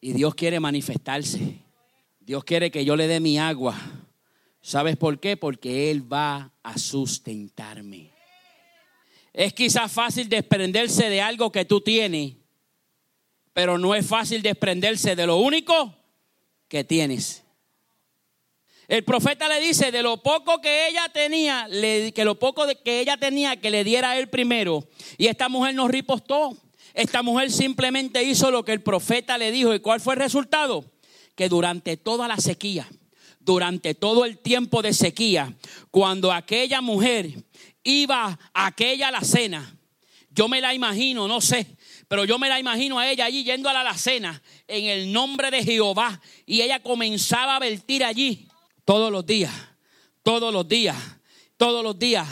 Y 0.00 0.12
Dios 0.12 0.34
quiere 0.34 0.60
manifestarse. 0.60 1.58
Dios 2.20 2.44
quiere 2.44 2.70
que 2.70 2.84
yo 2.84 2.96
le 2.96 3.06
dé 3.06 3.20
mi 3.20 3.38
agua. 3.38 3.76
¿Sabes 4.60 4.96
por 4.96 5.18
qué? 5.18 5.36
Porque 5.36 5.90
Él 5.90 6.10
va 6.10 6.52
a 6.62 6.78
sustentarme. 6.78 8.10
Es 9.32 9.52
quizás 9.52 9.90
fácil 9.90 10.28
desprenderse 10.28 11.08
de 11.08 11.20
algo 11.20 11.52
que 11.52 11.64
tú 11.64 11.80
tienes, 11.80 12.34
pero 13.58 13.76
no 13.76 13.92
es 13.92 14.06
fácil 14.06 14.40
desprenderse 14.40 15.16
de 15.16 15.26
lo 15.26 15.38
único 15.38 15.92
que 16.68 16.84
tienes. 16.84 17.42
El 18.86 19.02
profeta 19.02 19.48
le 19.48 19.58
dice 19.58 19.90
de 19.90 20.00
lo 20.00 20.22
poco 20.22 20.60
que 20.60 20.86
ella 20.86 21.08
tenía, 21.12 21.66
que 22.14 22.24
lo 22.24 22.38
poco 22.38 22.68
que 22.84 23.00
ella 23.00 23.16
tenía 23.16 23.56
que 23.56 23.70
le 23.70 23.82
diera 23.82 24.10
a 24.10 24.16
él 24.16 24.28
primero. 24.28 24.88
Y 25.16 25.26
esta 25.26 25.48
mujer 25.48 25.74
no 25.74 25.88
ripostó. 25.88 26.56
Esta 26.94 27.24
mujer 27.24 27.50
simplemente 27.50 28.22
hizo 28.22 28.52
lo 28.52 28.64
que 28.64 28.70
el 28.70 28.80
profeta 28.80 29.36
le 29.36 29.50
dijo. 29.50 29.74
¿Y 29.74 29.80
cuál 29.80 30.00
fue 30.00 30.14
el 30.14 30.20
resultado? 30.20 30.84
Que 31.34 31.48
durante 31.48 31.96
toda 31.96 32.28
la 32.28 32.36
sequía, 32.36 32.88
durante 33.40 33.92
todo 33.92 34.24
el 34.24 34.38
tiempo 34.38 34.82
de 34.82 34.92
sequía, 34.92 35.52
cuando 35.90 36.30
aquella 36.30 36.80
mujer 36.80 37.32
iba 37.82 38.38
a 38.54 38.66
aquella 38.66 39.08
alacena, 39.08 39.74
yo 40.30 40.46
me 40.46 40.60
la 40.60 40.72
imagino, 40.72 41.26
no 41.26 41.40
sé, 41.40 41.66
pero 42.08 42.24
yo 42.24 42.38
me 42.38 42.48
la 42.48 42.58
imagino 42.58 42.98
a 42.98 43.08
ella 43.08 43.26
allí 43.26 43.44
yendo 43.44 43.68
a 43.68 43.74
la 43.74 43.82
alacena 43.82 44.42
en 44.66 44.86
el 44.86 45.12
nombre 45.12 45.50
de 45.50 45.62
Jehová 45.62 46.20
y 46.46 46.62
ella 46.62 46.82
comenzaba 46.82 47.56
a 47.56 47.58
vertir 47.58 48.02
allí 48.02 48.48
todos 48.86 49.12
los 49.12 49.26
días, 49.26 49.52
todos 50.22 50.52
los 50.52 50.66
días, 50.66 50.96
todos 51.58 51.84
los 51.84 51.98
días 51.98 52.26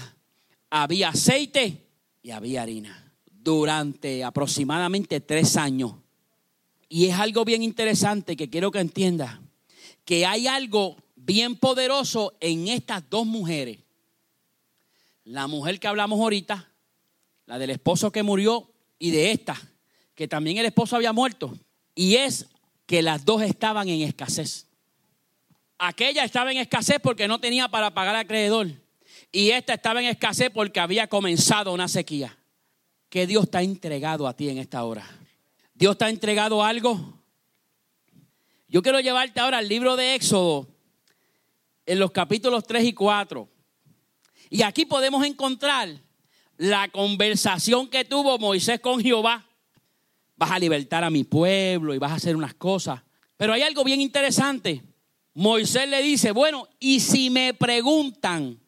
había 0.71 1.11
aceite 1.11 1.87
y 2.23 2.31
había 2.31 2.63
harina 2.63 3.13
durante 3.27 4.25
aproximadamente 4.25 5.21
tres 5.21 5.59
años. 5.59 5.93
Y 6.89 7.07
es 7.07 7.15
algo 7.15 7.45
bien 7.45 7.63
interesante 7.63 8.35
que 8.35 8.49
quiero 8.49 8.71
que 8.71 8.81
entienda, 8.81 9.43
que 10.07 10.25
hay 10.25 10.47
algo 10.47 10.97
bien 11.17 11.57
poderoso 11.57 12.35
en 12.41 12.69
estas 12.69 13.09
dos 13.11 13.27
mujeres. 13.27 13.79
La 15.25 15.49
mujer 15.49 15.79
que 15.79 15.89
hablamos 15.89 16.19
ahorita, 16.19 16.73
la 17.45 17.59
del 17.59 17.71
esposo 17.71 18.11
que 18.11 18.23
murió 18.23 18.71
y 18.99 19.11
de 19.11 19.31
esta, 19.31 19.61
que 20.15 20.29
también 20.29 20.57
el 20.59 20.67
esposo 20.67 20.97
había 20.97 21.13
muerto. 21.13 21.57
Y 21.95 22.17
es 22.17 22.47
que 22.87 23.03
las 23.03 23.25
dos 23.25 23.43
estaban 23.43 23.89
en 23.89 24.03
escasez. 24.03 24.67
Aquella 25.79 26.25
estaba 26.25 26.53
en 26.53 26.59
escasez 26.59 26.99
porque 27.03 27.29
no 27.29 27.39
tenía 27.39 27.69
para 27.69 27.93
pagar 27.93 28.17
acreedor. 28.17 28.69
Y 29.33 29.51
esta 29.51 29.75
estaba 29.75 30.01
en 30.01 30.07
escasez 30.07 30.51
porque 30.51 30.81
había 30.81 31.09
comenzado 31.09 31.73
una 31.73 31.89
sequía. 31.89 32.37
¿Qué 33.09 33.27
Dios 33.27 33.51
te 33.51 33.59
ha 33.59 33.63
entregado 33.63 34.27
a 34.27 34.35
ti 34.35 34.49
en 34.49 34.59
esta 34.59 34.85
hora? 34.85 35.07
¿Dios 35.75 35.99
te 35.99 36.07
ha 36.07 36.11
entregado 36.11 36.65
algo? 36.65 37.23
Yo 38.69 38.83
quiero 38.83 39.01
llevarte 39.01 39.41
ahora 39.41 39.59
al 39.59 39.69
libro 39.69 39.97
de 39.97 40.15
Éxodo, 40.15 40.67
en 41.85 41.99
los 41.99 42.11
capítulos 42.11 42.67
3 42.67 42.85
y 42.85 42.93
4. 42.95 43.49
Y 44.51 44.63
aquí 44.63 44.87
podemos 44.87 45.25
encontrar 45.25 46.01
la 46.57 46.89
conversación 46.89 47.89
que 47.89 48.05
tuvo 48.05 48.39
Moisés 48.39 48.81
con 48.81 49.01
Jehová. 49.01 49.47
Vas 50.37 50.51
a 50.51 50.59
libertar 50.59 51.05
a 51.05 51.11
mi 51.11 51.25
pueblo 51.25 51.95
y 51.95 51.99
vas 51.99 52.13
a 52.13 52.17
hacer 52.17 52.37
unas 52.37 52.55
cosas. 52.55 53.03
Pero 53.37 53.53
hay 53.53 53.63
algo 53.63 53.85
bien 53.85 54.01
interesante. 54.01 54.83
Moisés 55.35 55.89
le 55.89 56.03
dice, 56.03 56.33
bueno, 56.33 56.69
y 56.79 57.01
si 57.01 57.31
me 57.31 57.53
preguntan, 57.55 58.59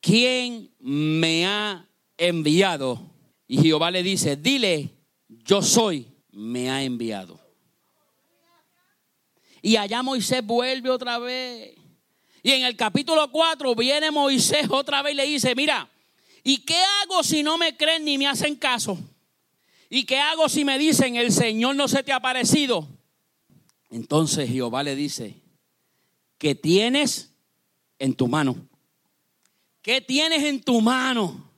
¿quién 0.00 0.70
me 0.78 1.46
ha 1.46 1.88
enviado? 2.16 3.10
Y 3.48 3.58
Jehová 3.58 3.90
le 3.90 4.02
dice, 4.02 4.36
dile, 4.36 4.90
yo 5.28 5.62
soy, 5.62 6.06
me 6.30 6.70
ha 6.70 6.82
enviado. 6.82 7.40
Y 9.62 9.76
allá 9.76 10.02
Moisés 10.02 10.44
vuelve 10.44 10.90
otra 10.90 11.18
vez. 11.18 11.74
Y 12.42 12.52
en 12.52 12.64
el 12.64 12.76
capítulo 12.76 13.30
4 13.30 13.74
viene 13.74 14.10
Moisés 14.10 14.66
otra 14.70 15.02
vez 15.02 15.12
y 15.12 15.16
le 15.16 15.26
dice, 15.26 15.54
mira, 15.54 15.90
¿y 16.42 16.58
qué 16.58 16.76
hago 17.02 17.22
si 17.22 17.42
no 17.42 17.58
me 17.58 17.76
creen 17.76 18.04
ni 18.04 18.18
me 18.18 18.26
hacen 18.26 18.56
caso? 18.56 18.98
¿Y 19.88 20.04
qué 20.04 20.18
hago 20.18 20.48
si 20.48 20.64
me 20.64 20.78
dicen, 20.78 21.16
el 21.16 21.32
Señor 21.32 21.74
no 21.74 21.88
se 21.88 22.02
te 22.02 22.12
ha 22.12 22.16
aparecido? 22.16 22.88
Entonces 23.90 24.48
Jehová 24.48 24.82
le 24.82 24.94
dice, 24.94 25.34
¿qué 26.38 26.54
tienes 26.54 27.30
en 27.98 28.14
tu 28.14 28.28
mano? 28.28 28.56
¿Qué 29.82 30.00
tienes 30.00 30.44
en 30.44 30.62
tu 30.62 30.80
mano? 30.80 31.50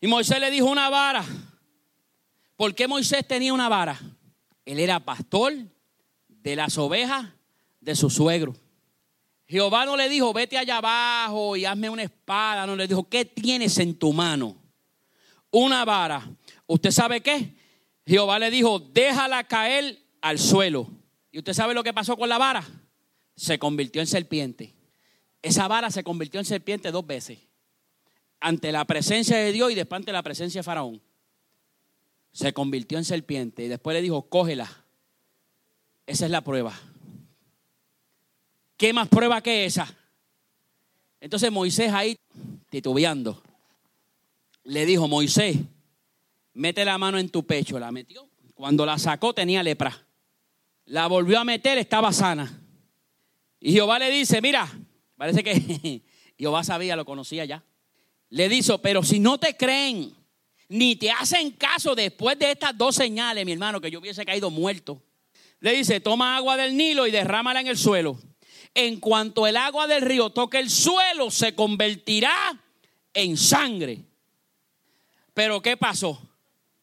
Y 0.00 0.06
Moisés 0.06 0.40
le 0.40 0.50
dijo 0.50 0.66
una 0.66 0.88
vara. 0.88 1.24
¿Por 2.56 2.74
qué 2.74 2.88
Moisés 2.88 3.26
tenía 3.26 3.52
una 3.52 3.68
vara? 3.68 4.00
Él 4.64 4.78
era 4.78 5.00
pastor 5.00 5.52
de 6.28 6.56
las 6.56 6.78
ovejas 6.78 7.26
de 7.80 7.94
su 7.94 8.08
suegro. 8.08 8.54
Jehová 9.52 9.84
no 9.84 9.98
le 9.98 10.08
dijo, 10.08 10.32
vete 10.32 10.56
allá 10.56 10.78
abajo 10.78 11.58
y 11.58 11.66
hazme 11.66 11.90
una 11.90 12.04
espada. 12.04 12.66
No 12.66 12.74
le 12.74 12.88
dijo, 12.88 13.06
¿qué 13.06 13.26
tienes 13.26 13.76
en 13.76 13.94
tu 13.94 14.10
mano? 14.10 14.56
Una 15.50 15.84
vara. 15.84 16.26
¿Usted 16.66 16.90
sabe 16.90 17.20
qué? 17.20 17.54
Jehová 18.06 18.38
le 18.38 18.50
dijo, 18.50 18.78
déjala 18.78 19.44
caer 19.44 19.98
al 20.22 20.38
suelo. 20.38 20.88
¿Y 21.30 21.36
usted 21.36 21.52
sabe 21.52 21.74
lo 21.74 21.84
que 21.84 21.92
pasó 21.92 22.16
con 22.16 22.30
la 22.30 22.38
vara? 22.38 22.66
Se 23.36 23.58
convirtió 23.58 24.00
en 24.00 24.06
serpiente. 24.06 24.74
Esa 25.42 25.68
vara 25.68 25.90
se 25.90 26.02
convirtió 26.02 26.40
en 26.40 26.46
serpiente 26.46 26.90
dos 26.90 27.06
veces. 27.06 27.38
Ante 28.40 28.72
la 28.72 28.86
presencia 28.86 29.36
de 29.36 29.52
Dios 29.52 29.70
y 29.70 29.74
después 29.74 29.98
ante 29.98 30.12
la 30.12 30.22
presencia 30.22 30.60
de 30.60 30.62
Faraón. 30.62 31.02
Se 32.32 32.54
convirtió 32.54 32.96
en 32.96 33.04
serpiente. 33.04 33.64
Y 33.64 33.68
después 33.68 33.92
le 33.92 34.00
dijo, 34.00 34.30
cógela. 34.30 34.86
Esa 36.06 36.24
es 36.24 36.30
la 36.30 36.40
prueba. 36.40 36.72
¿Qué 38.82 38.92
más 38.92 39.06
prueba 39.06 39.40
que 39.40 39.64
esa? 39.64 39.96
Entonces 41.20 41.52
Moisés 41.52 41.92
ahí, 41.92 42.16
titubeando, 42.68 43.40
le 44.64 44.84
dijo, 44.84 45.06
Moisés, 45.06 45.56
mete 46.52 46.84
la 46.84 46.98
mano 46.98 47.16
en 47.16 47.28
tu 47.28 47.46
pecho. 47.46 47.78
La 47.78 47.92
metió. 47.92 48.28
Cuando 48.54 48.84
la 48.84 48.98
sacó 48.98 49.32
tenía 49.32 49.62
lepra. 49.62 50.04
La 50.86 51.06
volvió 51.06 51.38
a 51.38 51.44
meter, 51.44 51.78
estaba 51.78 52.12
sana. 52.12 52.60
Y 53.60 53.70
Jehová 53.70 54.00
le 54.00 54.10
dice, 54.10 54.42
mira, 54.42 54.68
parece 55.16 55.44
que 55.44 56.02
Jehová 56.36 56.64
sabía, 56.64 56.96
lo 56.96 57.04
conocía 57.04 57.44
ya. 57.44 57.62
Le 58.30 58.48
dijo, 58.48 58.78
pero 58.78 59.04
si 59.04 59.20
no 59.20 59.38
te 59.38 59.56
creen, 59.56 60.12
ni 60.68 60.96
te 60.96 61.12
hacen 61.12 61.52
caso 61.52 61.94
después 61.94 62.36
de 62.36 62.50
estas 62.50 62.76
dos 62.76 62.96
señales, 62.96 63.46
mi 63.46 63.52
hermano, 63.52 63.80
que 63.80 63.92
yo 63.92 64.00
hubiese 64.00 64.26
caído 64.26 64.50
muerto. 64.50 65.00
Le 65.60 65.72
dice, 65.72 66.00
toma 66.00 66.36
agua 66.36 66.56
del 66.56 66.76
Nilo 66.76 67.06
y 67.06 67.12
derrámala 67.12 67.60
en 67.60 67.68
el 67.68 67.78
suelo 67.78 68.18
en 68.74 69.00
cuanto 69.00 69.46
el 69.46 69.56
agua 69.56 69.86
del 69.86 70.02
río 70.02 70.30
toque 70.30 70.58
el 70.58 70.70
suelo, 70.70 71.30
se 71.30 71.54
convertirá 71.54 72.32
en 73.14 73.36
sangre. 73.36 74.04
Pero 75.34 75.60
¿qué 75.60 75.76
pasó? 75.76 76.20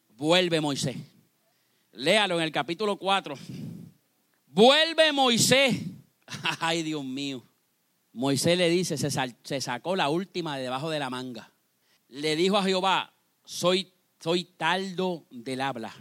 Vuelve 0.08 0.60
Moisés. 0.60 0.96
Léalo 1.92 2.36
en 2.36 2.44
el 2.44 2.52
capítulo 2.52 2.96
4. 2.96 3.36
Vuelve 4.46 5.12
Moisés. 5.12 5.76
Ay, 6.60 6.82
Dios 6.82 7.04
mío. 7.04 7.44
Moisés 8.12 8.58
le 8.58 8.68
dice, 8.68 8.96
se, 8.96 9.10
se, 9.10 9.60
sacó 9.60 9.94
la 9.94 10.08
última 10.08 10.56
de 10.56 10.64
debajo 10.64 10.90
de 10.90 10.98
la 10.98 11.10
manga. 11.10 11.52
Le 12.08 12.34
dijo 12.34 12.56
a 12.56 12.64
Jehová, 12.64 13.12
soy, 13.44 13.92
soy 14.18 14.44
taldo 14.44 15.26
del 15.30 15.60
habla. 15.60 15.94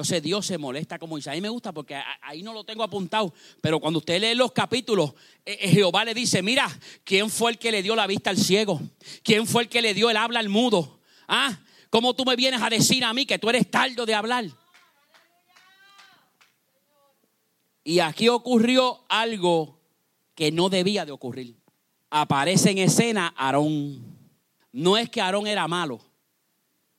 Entonces 0.00 0.22
Dios 0.22 0.46
se 0.46 0.56
molesta 0.56 0.98
como 0.98 1.16
mí 1.18 1.40
me 1.42 1.50
gusta 1.50 1.72
porque 1.72 1.94
ahí 2.22 2.42
no 2.42 2.54
lo 2.54 2.64
tengo 2.64 2.82
apuntado, 2.82 3.34
pero 3.60 3.78
cuando 3.80 3.98
usted 3.98 4.18
lee 4.18 4.34
los 4.34 4.50
capítulos, 4.50 5.12
eh, 5.44 5.58
eh, 5.60 5.68
Jehová 5.68 6.06
le 6.06 6.14
dice, 6.14 6.40
mira, 6.40 6.66
¿quién 7.04 7.28
fue 7.28 7.50
el 7.50 7.58
que 7.58 7.70
le 7.70 7.82
dio 7.82 7.94
la 7.94 8.06
vista 8.06 8.30
al 8.30 8.38
ciego? 8.38 8.80
¿Quién 9.22 9.46
fue 9.46 9.64
el 9.64 9.68
que 9.68 9.82
le 9.82 9.92
dio 9.92 10.08
el 10.08 10.16
habla 10.16 10.40
al 10.40 10.48
mudo? 10.48 11.00
¿Ah? 11.28 11.60
¿Cómo 11.90 12.14
tú 12.14 12.24
me 12.24 12.34
vienes 12.34 12.62
a 12.62 12.70
decir 12.70 13.04
a 13.04 13.12
mí 13.12 13.26
que 13.26 13.38
tú 13.38 13.50
eres 13.50 13.70
tardo 13.70 14.06
de 14.06 14.14
hablar? 14.14 14.46
Y 17.84 17.98
aquí 17.98 18.30
ocurrió 18.30 19.04
algo 19.06 19.82
que 20.34 20.50
no 20.50 20.70
debía 20.70 21.04
de 21.04 21.12
ocurrir. 21.12 21.56
Aparece 22.08 22.70
en 22.70 22.78
escena 22.78 23.34
Aarón. 23.36 24.02
No 24.72 24.96
es 24.96 25.10
que 25.10 25.20
Aarón 25.20 25.46
era 25.46 25.68
malo, 25.68 26.00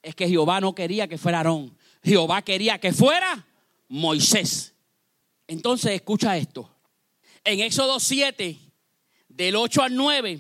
es 0.04 0.14
que 0.14 0.30
Jehová 0.30 0.62
no 0.62 0.76
quería 0.76 1.08
que 1.08 1.18
fuera 1.18 1.40
Aarón. 1.40 1.81
Jehová 2.04 2.42
quería 2.42 2.80
que 2.80 2.94
fuera 2.94 3.46
Moisés. 3.88 4.74
Entonces 5.48 5.94
escucha 5.94 6.38
esto. 6.38 6.70
En 7.44 7.60
Éxodo 7.60 8.00
7, 8.00 8.58
del 9.28 9.56
8 9.56 9.84
al 9.84 9.96
9, 9.96 10.40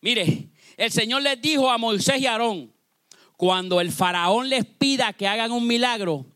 mire, 0.00 0.50
el 0.76 0.90
Señor 0.90 1.22
les 1.22 1.40
dijo 1.40 1.70
a 1.70 1.78
Moisés 1.78 2.20
y 2.20 2.26
Aarón, 2.26 2.72
cuando 3.36 3.80
el 3.80 3.92
faraón 3.92 4.48
les 4.48 4.64
pida 4.64 5.12
que 5.12 5.28
hagan 5.28 5.52
un 5.52 5.66
milagro, 5.66 6.26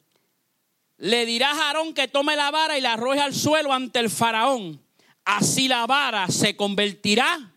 le 0.98 1.26
dirás 1.26 1.56
a 1.56 1.68
Aarón 1.68 1.94
que 1.94 2.08
tome 2.08 2.36
la 2.36 2.50
vara 2.50 2.78
y 2.78 2.80
la 2.80 2.94
arroje 2.94 3.20
al 3.20 3.34
suelo 3.34 3.72
ante 3.72 3.98
el 4.00 4.10
faraón. 4.10 4.80
Así 5.24 5.68
la 5.68 5.86
vara 5.86 6.28
se 6.28 6.56
convertirá 6.56 7.54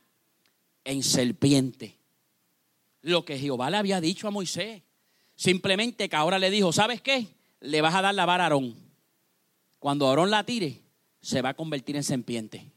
en 0.83 1.03
serpiente. 1.03 1.97
Lo 3.01 3.25
que 3.25 3.39
Jehová 3.39 3.69
le 3.69 3.77
había 3.77 4.01
dicho 4.01 4.27
a 4.27 4.31
Moisés. 4.31 4.83
Simplemente 5.41 6.07
que 6.07 6.15
ahora 6.15 6.37
le 6.37 6.51
dijo, 6.51 6.71
¿sabes 6.71 7.01
qué? 7.01 7.25
Le 7.61 7.81
vas 7.81 7.95
a 7.95 8.03
dar 8.03 8.13
la 8.13 8.27
vara 8.27 8.43
a 8.43 8.45
Aarón. 8.45 8.75
Cuando 9.79 10.07
Aarón 10.07 10.29
la 10.29 10.43
tire, 10.43 10.83
se 11.19 11.41
va 11.41 11.49
a 11.49 11.53
convertir 11.55 11.95
en 11.95 12.03
serpiente. 12.03 12.71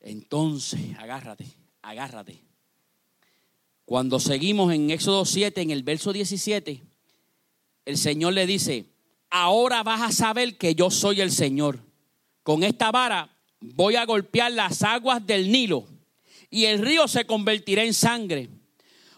Entonces, 0.00 0.80
agárrate, 0.98 1.44
agárrate. 1.82 2.40
Cuando 3.84 4.20
seguimos 4.20 4.72
en 4.72 4.90
Éxodo 4.90 5.26
7, 5.26 5.60
en 5.60 5.70
el 5.70 5.82
verso 5.82 6.14
17, 6.14 6.82
el 7.84 7.98
Señor 7.98 8.32
le 8.32 8.46
dice, 8.46 8.86
ahora 9.28 9.82
vas 9.82 10.00
a 10.00 10.10
saber 10.10 10.56
que 10.56 10.74
yo 10.74 10.90
soy 10.90 11.20
el 11.20 11.30
Señor. 11.30 11.78
Con 12.42 12.64
esta 12.64 12.90
vara 12.90 13.36
voy 13.60 13.96
a 13.96 14.06
golpear 14.06 14.50
las 14.52 14.82
aguas 14.82 15.26
del 15.26 15.52
Nilo 15.52 15.86
y 16.48 16.64
el 16.64 16.78
río 16.78 17.06
se 17.06 17.26
convertirá 17.26 17.84
en 17.84 17.92
sangre 17.92 18.48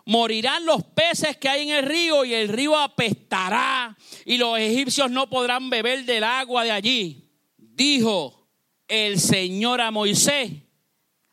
morirán 0.04 0.64
los 0.64 0.82
peces 0.82 1.36
que 1.36 1.48
hay 1.48 1.68
en 1.68 1.76
el 1.76 1.86
río 1.86 2.24
y 2.24 2.34
el 2.34 2.48
río 2.48 2.76
apestará 2.76 3.96
y 4.24 4.36
los 4.36 4.58
egipcios 4.58 5.10
no 5.10 5.28
podrán 5.28 5.70
beber 5.70 6.04
del 6.04 6.24
agua 6.24 6.64
de 6.64 6.70
allí. 6.70 7.28
Dijo 7.56 8.48
el 8.88 9.20
Señor 9.20 9.80
a 9.80 9.90
Moisés, 9.90 10.52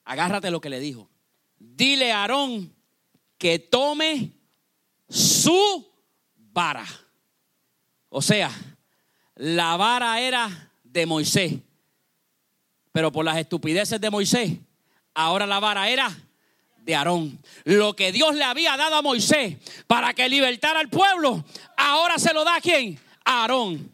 agárrate 0.04 0.52
lo 0.52 0.62
que 0.62 0.70
le 0.70 0.80
dijo, 0.80 1.10
dile 1.58 2.12
a 2.12 2.22
Aarón 2.22 2.74
que 3.38 3.60
tome 3.60 4.32
su 5.10 5.92
vara. 6.36 6.86
O 8.10 8.22
sea, 8.22 8.52
la 9.36 9.78
vara 9.78 10.20
era 10.22 10.72
de 10.84 11.06
Moisés, 11.06 11.56
pero 12.92 13.12
por 13.12 13.26
las 13.26 13.38
estupideces 13.38 14.00
de 14.02 14.10
Moisés, 14.10 14.58
ahora 15.14 15.46
la 15.46 15.60
vara 15.60 15.90
era 15.90 16.16
de 16.88 16.96
Aarón. 16.96 17.38
Lo 17.66 17.96
que 17.98 18.14
Dios 18.14 18.34
le 18.34 18.46
había 18.46 18.78
dado 18.78 18.96
a 18.96 19.02
Moisés 19.02 19.58
para 19.88 20.14
que 20.14 20.30
libertara 20.30 20.80
al 20.80 20.90
pueblo, 20.90 21.44
ahora 21.76 22.18
se 22.18 22.34
lo 22.34 22.46
da 22.46 22.56
a 22.56 22.62
quién? 22.62 22.98
A 23.26 23.42
Aarón. 23.42 23.92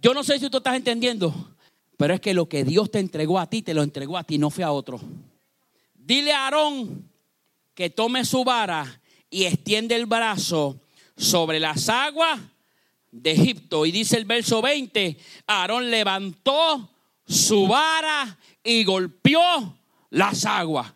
Yo 0.00 0.14
no 0.14 0.24
sé 0.24 0.38
si 0.38 0.48
tú 0.48 0.56
estás 0.56 0.76
entendiendo, 0.76 1.54
pero 1.98 2.14
es 2.14 2.20
que 2.22 2.32
lo 2.32 2.48
que 2.48 2.64
Dios 2.64 2.90
te 2.90 3.00
entregó 3.00 3.38
a 3.38 3.50
ti, 3.50 3.60
te 3.60 3.74
lo 3.74 3.82
entregó 3.82 4.16
a 4.16 4.24
ti, 4.24 4.38
no 4.38 4.48
fue 4.48 4.64
a 4.64 4.72
otro. 4.72 4.98
Dile 5.94 6.32
a 6.32 6.46
Aarón 6.46 7.06
que 7.74 7.90
tome 7.90 8.24
su 8.24 8.44
vara 8.44 9.02
y 9.28 9.44
extiende 9.44 9.94
el 9.94 10.06
brazo 10.06 10.80
sobre 11.18 11.60
las 11.60 11.90
aguas 11.90 12.40
de 13.12 13.32
Egipto. 13.32 13.84
Y 13.84 13.90
dice 13.90 14.16
el 14.16 14.24
verso 14.24 14.62
20, 14.62 15.18
Aarón 15.46 15.90
levantó 15.90 16.88
su 17.26 17.66
vara 17.66 18.38
y 18.64 18.84
golpeó 18.84 19.76
las 20.08 20.46
aguas. 20.46 20.95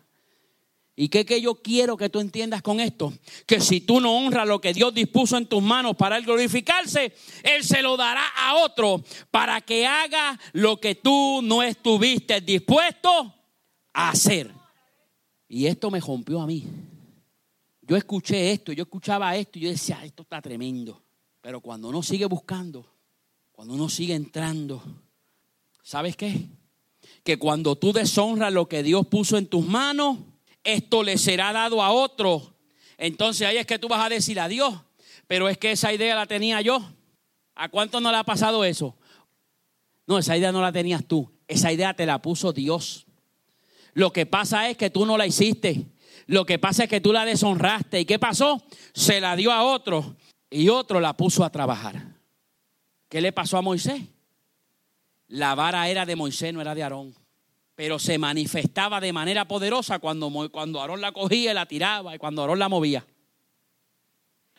¿Y 1.01 1.09
qué 1.09 1.25
que 1.25 1.41
yo 1.41 1.55
quiero 1.55 1.97
que 1.97 2.09
tú 2.09 2.19
entiendas 2.19 2.61
con 2.61 2.79
esto? 2.79 3.11
Que 3.47 3.59
si 3.59 3.81
tú 3.81 3.99
no 3.99 4.15
honras 4.17 4.47
lo 4.47 4.61
que 4.61 4.71
Dios 4.71 4.93
dispuso 4.93 5.35
en 5.35 5.47
tus 5.47 5.63
manos 5.63 5.95
para 5.95 6.15
él 6.15 6.23
glorificarse, 6.23 7.15
Él 7.41 7.63
se 7.63 7.81
lo 7.81 7.97
dará 7.97 8.23
a 8.37 8.57
otro 8.57 9.03
para 9.31 9.61
que 9.61 9.87
haga 9.87 10.39
lo 10.53 10.79
que 10.79 10.93
tú 10.93 11.41
no 11.41 11.63
estuviste 11.63 12.39
dispuesto 12.41 13.33
a 13.93 14.11
hacer. 14.11 14.51
Y 15.47 15.65
esto 15.65 15.89
me 15.89 15.99
rompió 15.99 16.39
a 16.39 16.45
mí. 16.45 16.67
Yo 17.81 17.97
escuché 17.97 18.51
esto, 18.51 18.71
yo 18.71 18.83
escuchaba 18.83 19.35
esto 19.35 19.57
y 19.57 19.63
yo 19.63 19.69
decía, 19.69 20.05
esto 20.05 20.21
está 20.21 20.39
tremendo. 20.39 21.01
Pero 21.41 21.61
cuando 21.61 21.89
uno 21.89 22.03
sigue 22.03 22.25
buscando, 22.27 22.85
cuando 23.51 23.73
uno 23.73 23.89
sigue 23.89 24.13
entrando, 24.13 24.83
¿sabes 25.81 26.15
qué? 26.15 26.45
Que 27.23 27.39
cuando 27.39 27.75
tú 27.75 27.91
deshonras 27.91 28.53
lo 28.53 28.69
que 28.69 28.83
Dios 28.83 29.07
puso 29.07 29.39
en 29.39 29.47
tus 29.47 29.65
manos, 29.65 30.19
esto 30.63 31.03
le 31.03 31.17
será 31.17 31.53
dado 31.53 31.81
a 31.81 31.91
otro. 31.91 32.55
Entonces 32.97 33.47
ahí 33.47 33.57
es 33.57 33.65
que 33.65 33.79
tú 33.79 33.87
vas 33.87 34.05
a 34.05 34.09
decir 34.09 34.39
a 34.39 34.47
Dios, 34.47 34.75
pero 35.27 35.49
es 35.49 35.57
que 35.57 35.71
esa 35.71 35.93
idea 35.93 36.15
la 36.15 36.25
tenía 36.25 36.61
yo. 36.61 36.83
¿A 37.55 37.69
cuánto 37.69 37.99
no 37.99 38.11
le 38.11 38.17
ha 38.17 38.23
pasado 38.23 38.63
eso? 38.63 38.95
No, 40.07 40.17
esa 40.17 40.37
idea 40.37 40.51
no 40.51 40.61
la 40.61 40.71
tenías 40.71 41.05
tú, 41.05 41.31
esa 41.47 41.71
idea 41.71 41.93
te 41.93 42.05
la 42.05 42.21
puso 42.21 42.53
Dios. 42.53 43.05
Lo 43.93 44.13
que 44.13 44.25
pasa 44.25 44.69
es 44.69 44.77
que 44.77 44.89
tú 44.89 45.05
no 45.05 45.17
la 45.17 45.27
hiciste. 45.27 45.87
Lo 46.27 46.45
que 46.45 46.59
pasa 46.59 46.83
es 46.83 46.89
que 46.89 47.01
tú 47.01 47.11
la 47.11 47.25
deshonraste. 47.25 47.99
¿Y 47.99 48.05
qué 48.05 48.19
pasó? 48.19 48.63
Se 48.93 49.19
la 49.19 49.35
dio 49.35 49.51
a 49.51 49.63
otro 49.63 50.15
y 50.49 50.69
otro 50.69 50.99
la 51.01 51.17
puso 51.17 51.43
a 51.43 51.49
trabajar. 51.49 52.15
¿Qué 53.09 53.19
le 53.19 53.33
pasó 53.33 53.57
a 53.57 53.61
Moisés? 53.61 54.01
La 55.27 55.55
vara 55.55 55.89
era 55.89 56.05
de 56.05 56.15
Moisés, 56.15 56.53
no 56.53 56.61
era 56.61 56.73
de 56.73 56.83
Aarón 56.83 57.20
pero 57.81 57.97
se 57.97 58.19
manifestaba 58.19 59.01
de 59.01 59.11
manera 59.11 59.47
poderosa 59.47 59.97
cuando, 59.97 60.29
cuando 60.51 60.79
Aarón 60.79 61.01
la 61.01 61.11
cogía 61.11 61.49
y 61.49 61.53
la 61.55 61.65
tiraba 61.65 62.13
y 62.13 62.19
cuando 62.19 62.43
Aarón 62.43 62.59
la 62.59 62.69
movía. 62.69 63.03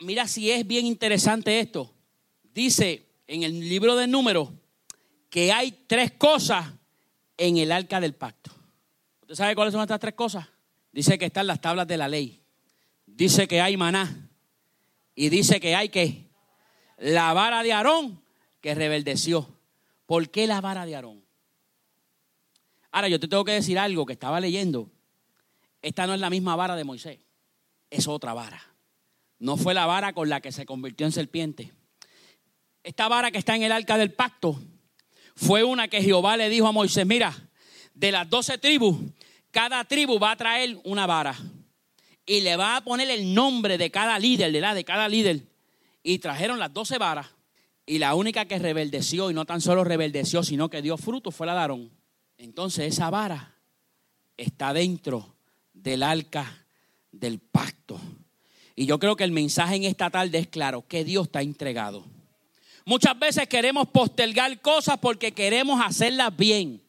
Mira 0.00 0.26
si 0.26 0.50
es 0.50 0.66
bien 0.66 0.86
interesante 0.86 1.60
esto. 1.60 1.94
Dice 2.42 3.06
en 3.28 3.44
el 3.44 3.60
libro 3.60 3.94
de 3.94 4.08
números 4.08 4.48
que 5.30 5.52
hay 5.52 5.70
tres 5.86 6.10
cosas 6.10 6.66
en 7.36 7.58
el 7.58 7.70
arca 7.70 8.00
del 8.00 8.16
pacto. 8.16 8.50
¿Usted 9.20 9.36
sabe 9.36 9.54
cuáles 9.54 9.70
son 9.70 9.82
estas 9.82 10.00
tres 10.00 10.14
cosas? 10.14 10.48
Dice 10.90 11.16
que 11.16 11.26
están 11.26 11.46
las 11.46 11.60
tablas 11.60 11.86
de 11.86 11.98
la 11.98 12.08
ley. 12.08 12.42
Dice 13.06 13.46
que 13.46 13.60
hay 13.60 13.76
maná. 13.76 14.30
Y 15.14 15.28
dice 15.28 15.60
que 15.60 15.76
hay 15.76 15.90
que 15.90 16.28
la 16.98 17.32
vara 17.34 17.62
de 17.62 17.72
Aarón 17.72 18.20
que 18.60 18.74
rebeldeció. 18.74 19.48
¿Por 20.06 20.28
qué 20.28 20.48
la 20.48 20.60
vara 20.60 20.84
de 20.86 20.96
Aarón? 20.96 21.21
Ahora, 22.92 23.08
yo 23.08 23.18
te 23.18 23.26
tengo 23.26 23.44
que 23.44 23.52
decir 23.52 23.78
algo 23.78 24.06
que 24.06 24.12
estaba 24.12 24.38
leyendo. 24.38 24.90
Esta 25.80 26.06
no 26.06 26.14
es 26.14 26.20
la 26.20 26.30
misma 26.30 26.54
vara 26.54 26.76
de 26.76 26.84
Moisés, 26.84 27.18
es 27.90 28.06
otra 28.06 28.34
vara. 28.34 28.62
No 29.38 29.56
fue 29.56 29.74
la 29.74 29.86
vara 29.86 30.12
con 30.12 30.28
la 30.28 30.40
que 30.40 30.52
se 30.52 30.64
convirtió 30.64 31.04
en 31.04 31.12
serpiente. 31.12 31.72
Esta 32.84 33.08
vara 33.08 33.30
que 33.32 33.38
está 33.38 33.56
en 33.56 33.64
el 33.64 33.72
arca 33.72 33.98
del 33.98 34.12
pacto 34.12 34.60
fue 35.34 35.64
una 35.64 35.88
que 35.88 36.02
Jehová 36.02 36.36
le 36.36 36.48
dijo 36.48 36.68
a 36.68 36.72
Moisés, 36.72 37.06
mira, 37.06 37.34
de 37.94 38.12
las 38.12 38.28
doce 38.28 38.58
tribus, 38.58 38.96
cada 39.50 39.84
tribu 39.84 40.18
va 40.18 40.32
a 40.32 40.36
traer 40.36 40.78
una 40.84 41.06
vara 41.06 41.34
y 42.26 42.40
le 42.40 42.56
va 42.56 42.76
a 42.76 42.84
poner 42.84 43.10
el 43.10 43.34
nombre 43.34 43.78
de 43.78 43.90
cada 43.90 44.18
líder, 44.18 44.52
de 44.52 44.60
la 44.60 44.74
de 44.74 44.84
cada 44.84 45.08
líder. 45.08 45.42
Y 46.02 46.18
trajeron 46.18 46.58
las 46.58 46.72
doce 46.72 46.98
varas 46.98 47.26
y 47.86 47.98
la 47.98 48.14
única 48.14 48.44
que 48.44 48.58
rebeldeció 48.58 49.30
y 49.30 49.34
no 49.34 49.44
tan 49.44 49.60
solo 49.60 49.82
rebeldeció, 49.82 50.42
sino 50.42 50.68
que 50.68 50.82
dio 50.82 50.96
fruto 50.96 51.30
fue 51.30 51.46
la 51.46 51.54
de 51.54 51.60
Aarón. 51.60 52.01
Entonces 52.42 52.92
esa 52.92 53.08
vara 53.08 53.54
está 54.36 54.72
dentro 54.72 55.36
del 55.72 56.02
arca 56.02 56.66
del 57.12 57.38
pacto. 57.38 58.00
Y 58.74 58.86
yo 58.86 58.98
creo 58.98 59.14
que 59.14 59.22
el 59.22 59.30
mensaje 59.30 59.76
en 59.76 59.84
esta 59.84 60.10
tarde 60.10 60.38
es 60.38 60.48
claro, 60.48 60.84
que 60.88 61.04
Dios 61.04 61.26
está 61.26 61.40
entregado. 61.40 62.04
Muchas 62.84 63.16
veces 63.16 63.46
queremos 63.46 63.86
postergar 63.90 64.60
cosas 64.60 64.98
porque 65.00 65.30
queremos 65.30 65.80
hacerlas 65.80 66.36
bien. 66.36 66.82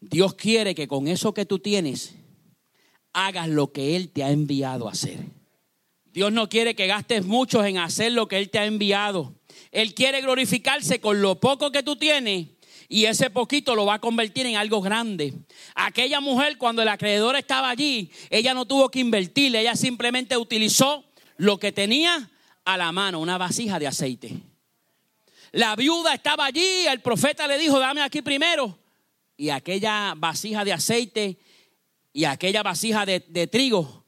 Dios 0.00 0.34
quiere 0.34 0.76
que 0.76 0.86
con 0.86 1.08
eso 1.08 1.34
que 1.34 1.44
tú 1.44 1.58
tienes 1.58 2.14
hagas 3.12 3.48
lo 3.48 3.72
que 3.72 3.96
Él 3.96 4.10
te 4.10 4.22
ha 4.22 4.30
enviado 4.30 4.88
a 4.88 4.92
hacer. 4.92 5.18
Dios 6.12 6.30
no 6.32 6.48
quiere 6.48 6.76
que 6.76 6.86
gastes 6.86 7.24
mucho 7.24 7.64
en 7.64 7.78
hacer 7.78 8.12
lo 8.12 8.28
que 8.28 8.38
Él 8.38 8.48
te 8.48 8.60
ha 8.60 8.66
enviado. 8.66 9.34
Él 9.72 9.92
quiere 9.92 10.20
glorificarse 10.20 11.00
con 11.00 11.20
lo 11.20 11.40
poco 11.40 11.72
que 11.72 11.82
tú 11.82 11.96
tienes 11.96 12.46
y 12.88 13.04
ese 13.06 13.30
poquito 13.30 13.74
lo 13.74 13.86
va 13.86 13.94
a 13.94 14.00
convertir 14.00 14.46
en 14.46 14.56
algo 14.56 14.80
grande. 14.80 15.34
Aquella 15.74 16.20
mujer 16.20 16.58
cuando 16.58 16.82
el 16.82 16.88
acreedor 16.88 17.36
estaba 17.36 17.70
allí, 17.70 18.10
ella 18.30 18.54
no 18.54 18.66
tuvo 18.66 18.90
que 18.90 19.00
invertirle, 19.00 19.60
ella 19.60 19.76
simplemente 19.76 20.36
utilizó 20.36 21.04
lo 21.36 21.58
que 21.58 21.72
tenía 21.72 22.30
a 22.64 22.76
la 22.76 22.92
mano, 22.92 23.20
una 23.20 23.38
vasija 23.38 23.78
de 23.78 23.86
aceite. 23.86 24.36
La 25.52 25.76
viuda 25.76 26.14
estaba 26.14 26.46
allí, 26.46 26.86
el 26.86 27.00
profeta 27.00 27.46
le 27.46 27.58
dijo, 27.58 27.78
dame 27.78 28.00
aquí 28.00 28.22
primero. 28.22 28.78
Y 29.36 29.50
aquella 29.50 30.14
vasija 30.16 30.64
de 30.64 30.72
aceite 30.72 31.38
y 32.12 32.24
aquella 32.24 32.62
vasija 32.62 33.04
de, 33.04 33.20
de 33.20 33.46
trigo 33.46 34.04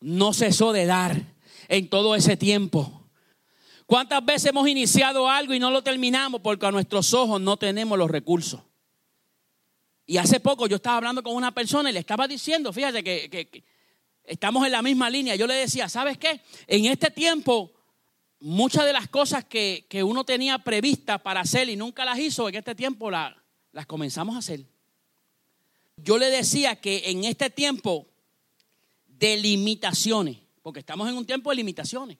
no 0.00 0.32
cesó 0.32 0.72
de 0.72 0.86
dar 0.86 1.20
en 1.68 1.88
todo 1.88 2.14
ese 2.14 2.36
tiempo. 2.36 2.97
¿Cuántas 3.88 4.22
veces 4.22 4.50
hemos 4.50 4.68
iniciado 4.68 5.30
algo 5.30 5.54
y 5.54 5.58
no 5.58 5.70
lo 5.70 5.82
terminamos 5.82 6.42
porque 6.42 6.66
a 6.66 6.70
nuestros 6.70 7.14
ojos 7.14 7.40
no 7.40 7.56
tenemos 7.56 7.96
los 7.96 8.10
recursos? 8.10 8.60
Y 10.04 10.18
hace 10.18 10.40
poco 10.40 10.66
yo 10.66 10.76
estaba 10.76 10.98
hablando 10.98 11.22
con 11.22 11.34
una 11.34 11.54
persona 11.54 11.88
y 11.88 11.94
le 11.94 12.00
estaba 12.00 12.28
diciendo, 12.28 12.70
fíjate 12.70 13.02
que, 13.02 13.64
estamos 14.24 14.66
en 14.66 14.72
la 14.72 14.82
misma 14.82 15.08
línea. 15.08 15.36
Yo 15.36 15.46
le 15.46 15.54
decía, 15.54 15.88
¿sabes 15.88 16.18
qué? 16.18 16.42
En 16.66 16.84
este 16.84 17.10
tiempo, 17.10 17.72
muchas 18.40 18.84
de 18.84 18.92
las 18.92 19.08
cosas 19.08 19.46
que, 19.46 19.86
uno 20.04 20.22
tenía 20.22 20.58
previstas 20.58 21.22
para 21.22 21.40
hacer 21.40 21.70
y 21.70 21.76
nunca 21.76 22.04
las 22.04 22.18
hizo, 22.18 22.46
en 22.46 22.56
este 22.56 22.74
tiempo 22.74 23.10
las 23.10 23.86
comenzamos 23.86 24.36
a 24.36 24.40
hacer. 24.40 24.66
Yo 25.96 26.18
le 26.18 26.28
decía 26.28 26.76
que 26.76 27.04
en 27.06 27.24
este 27.24 27.48
tiempo 27.48 28.06
de 29.06 29.38
limitaciones, 29.38 30.36
porque 30.60 30.80
estamos 30.80 31.08
en 31.08 31.16
un 31.16 31.24
tiempo 31.24 31.48
de 31.48 31.56
limitaciones. 31.56 32.18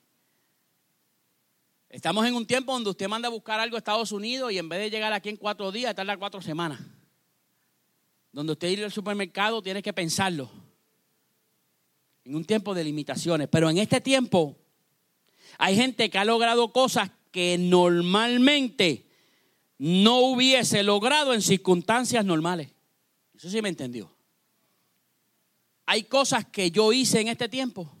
Estamos 1.89 2.23
en 2.27 2.35
un 2.35 2.45
tiempo 2.45 2.71
donde 2.71 2.91
usted 2.91 3.07
manda 3.07 3.27
a 3.27 3.31
buscar 3.31 3.59
algo 3.59 3.75
a 3.75 3.79
Estados 3.79 4.11
Unidos 4.11 4.51
y 4.51 4.59
en 4.59 4.69
vez 4.69 4.79
de 4.79 4.91
llegar 4.91 5.11
aquí 5.11 5.29
en 5.29 5.37
cuatro 5.37 5.71
días, 5.71 5.95
tarda 5.95 6.17
cuatro 6.17 6.39
semanas. 6.39 6.79
Donde 8.31 8.53
usted 8.53 8.69
ir 8.69 8.83
al 8.83 8.91
supermercado 8.91 9.61
tiene 9.63 9.81
que 9.81 9.91
pensarlo. 9.91 10.51
En 12.23 12.35
un 12.35 12.45
tiempo 12.45 12.75
de 12.75 12.83
limitaciones. 12.83 13.47
Pero 13.47 13.71
en 13.71 13.79
este 13.79 14.01
tiempo 14.01 14.55
hay 15.57 15.75
gente 15.75 16.11
que 16.11 16.19
ha 16.19 16.25
logrado 16.25 16.71
cosas 16.71 17.09
que 17.31 17.57
normalmente 17.57 19.07
no 19.79 20.19
hubiese 20.19 20.83
logrado 20.83 21.33
en 21.33 21.41
circunstancias 21.41 22.23
normales. 22.23 22.69
Eso 23.33 23.49
sí 23.49 23.63
me 23.63 23.69
entendió. 23.69 24.13
Hay 25.87 26.03
cosas 26.03 26.45
que 26.45 26.69
yo 26.69 26.93
hice 26.93 27.19
en 27.21 27.29
este 27.29 27.49
tiempo 27.49 27.91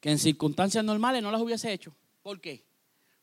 que 0.00 0.10
en 0.10 0.18
circunstancias 0.18 0.82
normales 0.82 1.22
no 1.22 1.30
las 1.30 1.42
hubiese 1.42 1.70
hecho. 1.70 1.94
¿Por 2.22 2.40
qué? 2.40 2.69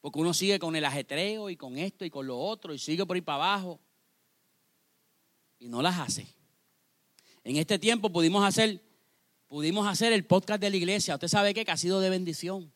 Porque 0.01 0.19
uno 0.19 0.33
sigue 0.33 0.59
con 0.59 0.75
el 0.75 0.85
ajetreo 0.85 1.49
y 1.49 1.57
con 1.57 1.77
esto 1.77 2.05
y 2.05 2.09
con 2.09 2.27
lo 2.27 2.37
otro 2.37 2.73
y 2.73 2.79
sigue 2.79 3.05
por 3.05 3.15
ahí 3.15 3.21
para 3.21 3.43
abajo 3.43 3.79
y 5.59 5.67
no 5.67 5.81
las 5.81 5.97
hace. 5.99 6.27
En 7.43 7.57
este 7.57 7.79
tiempo 7.79 8.11
pudimos 8.11 8.45
hacer, 8.45 8.81
pudimos 9.47 9.87
hacer 9.87 10.13
el 10.13 10.25
podcast 10.25 10.61
de 10.61 10.69
la 10.69 10.77
iglesia. 10.77 11.15
Usted 11.15 11.27
sabe 11.27 11.53
que 11.53 11.69
ha 11.69 11.77
sido 11.77 11.99
de 11.99 12.09
bendición. 12.09 12.71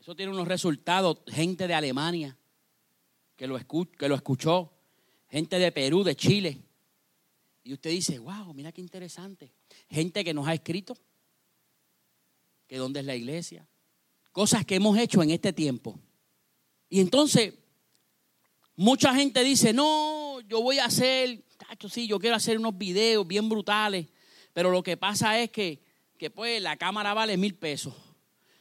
Eso 0.00 0.14
tiene 0.14 0.32
unos 0.32 0.48
resultados. 0.48 1.18
Gente 1.28 1.66
de 1.66 1.74
Alemania 1.74 2.36
que 3.36 3.46
lo, 3.46 3.58
que 3.98 4.08
lo 4.08 4.14
escuchó. 4.14 4.72
Gente 5.28 5.58
de 5.58 5.72
Perú, 5.72 6.04
de 6.04 6.16
Chile. 6.16 6.62
Y 7.62 7.72
usted 7.72 7.90
dice, 7.90 8.18
wow, 8.18 8.52
mira 8.54 8.72
qué 8.72 8.80
interesante. 8.80 9.52
Gente 9.88 10.24
que 10.24 10.34
nos 10.34 10.46
ha 10.46 10.54
escrito. 10.54 10.96
Que 12.66 12.76
dónde 12.76 13.00
es 13.00 13.06
la 13.06 13.16
iglesia. 13.16 13.66
Cosas 14.32 14.64
que 14.64 14.76
hemos 14.76 14.98
hecho 14.98 15.22
en 15.22 15.30
este 15.30 15.52
tiempo. 15.52 15.98
Y 16.94 17.00
entonces, 17.00 17.54
mucha 18.76 19.12
gente 19.16 19.42
dice, 19.42 19.72
no, 19.72 20.38
yo 20.42 20.62
voy 20.62 20.78
a 20.78 20.84
hacer, 20.84 21.42
tacho, 21.58 21.88
sí, 21.88 22.06
yo 22.06 22.20
quiero 22.20 22.36
hacer 22.36 22.56
unos 22.56 22.78
videos 22.78 23.26
bien 23.26 23.48
brutales, 23.48 24.06
pero 24.52 24.70
lo 24.70 24.80
que 24.80 24.96
pasa 24.96 25.40
es 25.40 25.50
que, 25.50 25.82
que 26.16 26.30
pues 26.30 26.62
la 26.62 26.76
cámara 26.76 27.12
vale 27.12 27.36
mil 27.36 27.56
pesos. 27.56 27.94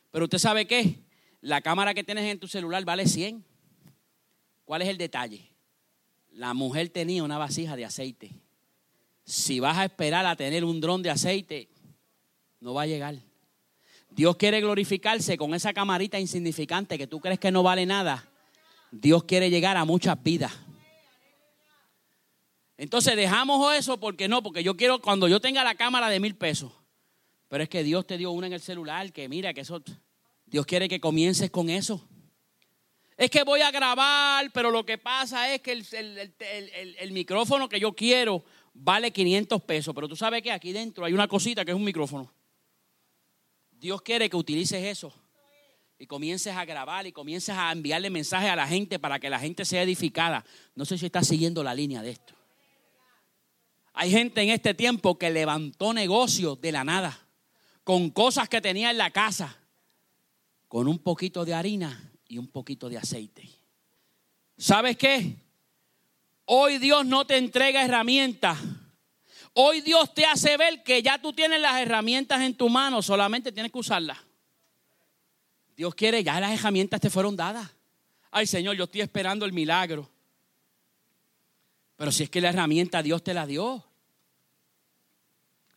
Pero 0.09 0.25
usted 0.25 0.39
sabe 0.39 0.65
qué, 0.65 1.03
la 1.41 1.61
cámara 1.61 1.93
que 1.93 2.03
tienes 2.03 2.23
en 2.23 2.39
tu 2.39 2.47
celular 2.47 2.83
vale 2.83 3.05
100. 3.05 3.45
¿Cuál 4.65 4.81
es 4.81 4.87
el 4.87 4.97
detalle? 4.97 5.51
La 6.31 6.55
mujer 6.55 6.89
tenía 6.89 7.23
una 7.23 7.37
vasija 7.37 7.75
de 7.75 7.85
aceite. 7.85 8.31
Si 9.25 9.59
vas 9.59 9.77
a 9.77 9.85
esperar 9.85 10.25
a 10.25 10.35
tener 10.35 10.65
un 10.65 10.81
dron 10.81 11.03
de 11.03 11.11
aceite, 11.11 11.69
no 12.59 12.73
va 12.73 12.81
a 12.81 12.87
llegar. 12.87 13.15
Dios 14.15 14.37
quiere 14.37 14.61
glorificarse 14.61 15.37
con 15.37 15.53
esa 15.53 15.73
camarita 15.73 16.19
insignificante 16.19 16.97
que 16.97 17.07
tú 17.07 17.19
crees 17.19 17.39
que 17.39 17.51
no 17.51 17.63
vale 17.63 17.85
nada. 17.85 18.29
Dios 18.91 19.23
quiere 19.23 19.49
llegar 19.49 19.75
a 19.75 19.85
muchas 19.85 20.21
vidas. 20.21 20.51
Entonces 22.77 23.15
dejamos 23.15 23.75
eso 23.75 23.99
porque 23.99 24.27
no, 24.27 24.43
porque 24.43 24.63
yo 24.63 24.77
quiero 24.77 25.01
cuando 25.01 25.27
yo 25.27 25.39
tenga 25.39 25.63
la 25.63 25.75
cámara 25.75 26.09
de 26.09 26.19
mil 26.19 26.35
pesos. 26.35 26.71
Pero 27.47 27.63
es 27.63 27.69
que 27.69 27.83
Dios 27.83 28.05
te 28.05 28.17
dio 28.17 28.31
una 28.31 28.47
en 28.47 28.53
el 28.53 28.61
celular, 28.61 29.11
que 29.11 29.29
mira, 29.29 29.53
que 29.53 29.61
eso, 29.61 29.81
Dios 30.45 30.65
quiere 30.65 30.87
que 30.87 30.99
comiences 30.99 31.49
con 31.49 31.69
eso. 31.69 32.07
Es 33.17 33.29
que 33.29 33.43
voy 33.43 33.61
a 33.61 33.71
grabar, 33.71 34.51
pero 34.51 34.71
lo 34.71 34.85
que 34.85 34.97
pasa 34.97 35.53
es 35.53 35.61
que 35.61 35.71
el, 35.71 37.11
micrófono 37.11 37.69
que 37.69 37.79
yo 37.79 37.93
quiero 37.93 38.43
vale 38.73 39.11
500 39.11 39.61
pesos. 39.63 39.93
Pero 39.93 40.07
tú 40.07 40.15
sabes 40.15 40.41
que 40.41 40.51
aquí 40.51 40.71
dentro 40.71 41.05
hay 41.05 41.13
una 41.13 41.27
cosita 41.27 41.63
que 41.63 41.71
es 41.71 41.77
un 41.77 41.83
micrófono. 41.83 42.33
Dios 43.83 44.01
quiere 44.01 44.29
que 44.29 44.37
utilices 44.37 44.81
eso 44.81 45.13
y 45.99 46.07
comiences 46.07 46.55
a 46.55 46.63
grabar 46.63 47.05
y 47.05 47.11
comiences 47.11 47.53
a 47.53 47.69
enviarle 47.69 48.09
mensajes 48.09 48.49
a 48.49 48.55
la 48.55 48.65
gente 48.65 48.97
para 48.97 49.19
que 49.19 49.29
la 49.29 49.39
gente 49.39 49.65
sea 49.65 49.83
edificada. 49.83 50.45
No 50.73 50.85
sé 50.85 50.97
si 50.97 51.07
estás 51.07 51.27
siguiendo 51.27 51.61
la 51.63 51.75
línea 51.75 52.01
de 52.01 52.11
esto. 52.11 52.33
Hay 53.91 54.09
gente 54.09 54.41
en 54.41 54.51
este 54.51 54.73
tiempo 54.73 55.17
que 55.17 55.29
levantó 55.29 55.93
negocios 55.93 56.61
de 56.61 56.71
la 56.71 56.85
nada, 56.85 57.27
con 57.83 58.09
cosas 58.09 58.47
que 58.47 58.61
tenía 58.61 58.89
en 58.89 58.97
la 58.97 59.11
casa, 59.11 59.53
con 60.69 60.87
un 60.87 60.99
poquito 60.99 61.43
de 61.43 61.53
harina 61.53 62.09
y 62.25 62.37
un 62.37 62.47
poquito 62.47 62.87
de 62.87 62.99
aceite. 62.99 63.49
¿Sabes 64.57 64.95
qué? 64.95 65.35
Hoy 66.45 66.77
Dios 66.77 67.05
no 67.05 67.27
te 67.27 67.35
entrega 67.35 67.83
herramientas. 67.83 68.57
Hoy 69.53 69.81
Dios 69.81 70.13
te 70.13 70.25
hace 70.25 70.57
ver 70.57 70.83
que 70.83 71.01
ya 71.03 71.21
tú 71.21 71.31
tienes 71.31 71.61
las 71.61 71.79
herramientas 71.79 72.41
en 72.41 72.55
tu 72.55 72.69
mano, 72.69 73.01
solamente 73.01 73.51
tienes 73.51 73.71
que 73.71 73.77
usarlas. 73.77 74.17
Dios 75.75 75.93
quiere, 75.93 76.23
ya 76.23 76.39
las 76.39 76.51
herramientas 76.51 76.99
te 76.99 77.09
fueron 77.09 77.35
dadas. 77.35 77.69
Ay 78.31 78.47
Señor, 78.47 78.75
yo 78.75 78.85
estoy 78.85 79.01
esperando 79.01 79.45
el 79.45 79.53
milagro. 79.53 80.09
Pero 81.95 82.11
si 82.11 82.23
es 82.23 82.29
que 82.29 82.41
la 82.41 82.49
herramienta 82.49 83.03
Dios 83.03 83.23
te 83.23 83.33
la 83.33 83.45
dio, 83.45 83.85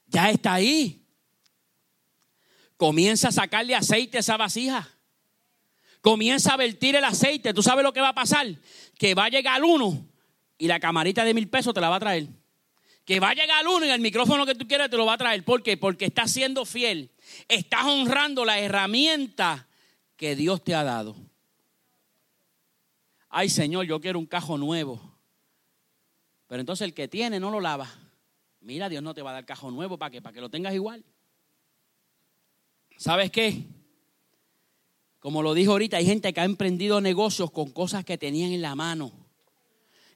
ya 0.07 0.31
está 0.31 0.55
ahí. 0.55 1.03
Comienza 2.79 3.29
a 3.29 3.33
sacarle 3.33 3.75
aceite 3.75 4.17
a 4.17 4.21
esa 4.21 4.37
vasija. 4.37 4.89
Comienza 6.01 6.55
a 6.55 6.57
vertir 6.57 6.95
el 6.97 7.05
aceite. 7.05 7.53
¿Tú 7.53 7.63
sabes 7.63 7.83
lo 7.83 7.93
que 7.93 8.01
va 8.01 8.11
a 8.11 8.15
pasar? 8.15 8.47
Que 8.99 9.15
va 9.15 9.25
a 9.25 9.29
llegar 9.29 9.65
uno 9.65 10.07
y 10.57 10.67
la 10.67 10.81
camarita 10.81 11.25
de 11.25 11.35
mil 11.35 11.49
pesos 11.49 11.75
te 11.75 11.81
la 11.81 11.89
va 11.89 11.97
a 11.97 12.01
traer. 12.01 12.29
Que 13.07 13.21
va 13.21 13.31
a 13.31 13.35
llegar 13.35 13.67
uno 13.67 13.87
y 13.87 13.89
el 13.89 14.01
micrófono 14.01 14.45
que 14.45 14.55
tú 14.55 14.67
quieres 14.69 14.91
te 14.91 14.97
lo 14.97 15.07
va 15.07 15.15
a 15.15 15.19
traer. 15.19 15.45
¿Por 15.45 15.63
qué? 15.63 15.79
Porque 15.79 16.05
estás 16.05 16.31
siendo 16.31 16.67
fiel. 16.67 17.11
Estás 17.49 17.87
honrando 17.87 18.45
la 18.45 18.59
herramienta 18.59 19.69
que 20.17 20.37
Dios 20.37 20.63
te 20.63 20.75
ha 20.75 20.85
dado. 20.85 21.17
Ay, 23.31 23.49
Señor, 23.49 23.87
yo 23.87 24.01
quiero 24.01 24.19
un 24.19 24.27
cajo 24.27 24.59
nuevo. 24.59 25.17
Pero 26.49 26.61
entonces 26.61 26.85
el 26.85 26.95
que 26.95 27.09
tiene 27.09 27.41
no 27.41 27.51
lo 27.51 27.61
lava. 27.61 27.93
Mira, 28.61 28.89
Dios 28.89 29.03
no 29.03 29.15
te 29.15 29.23
va 29.23 29.31
a 29.31 29.35
dar 29.35 29.47
cajo 29.47 29.71
nuevo 29.71 29.97
para 29.99 30.11
que, 30.11 30.21
para 30.21 30.35
que 30.35 30.41
lo 30.41 30.51
tengas 30.51 30.75
igual. 30.75 31.05
¿Sabes 32.97 33.31
qué? 33.31 33.65
Como 35.21 35.43
lo 35.43 35.55
dijo 35.55 35.73
ahorita, 35.73 35.97
hay 35.99 36.07
gente 36.07 36.33
que 36.33 36.41
ha 36.41 36.45
emprendido 36.45 37.01
negocios 37.01 37.51
con 37.51 37.71
cosas 37.71 38.05
que 38.05 38.19
tenían 38.19 38.53
en 38.53 38.63
la 38.63 38.75
mano. 38.75 39.26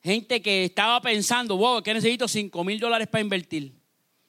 Gente 0.02 0.40
que 0.40 0.64
estaba 0.64 1.00
pensando, 1.00 1.56
wow, 1.56 1.82
que 1.82 1.92
necesito 1.92 2.26
5 2.26 2.64
mil 2.64 2.80
dólares 2.80 3.06
para 3.08 3.22
invertir. 3.22 3.74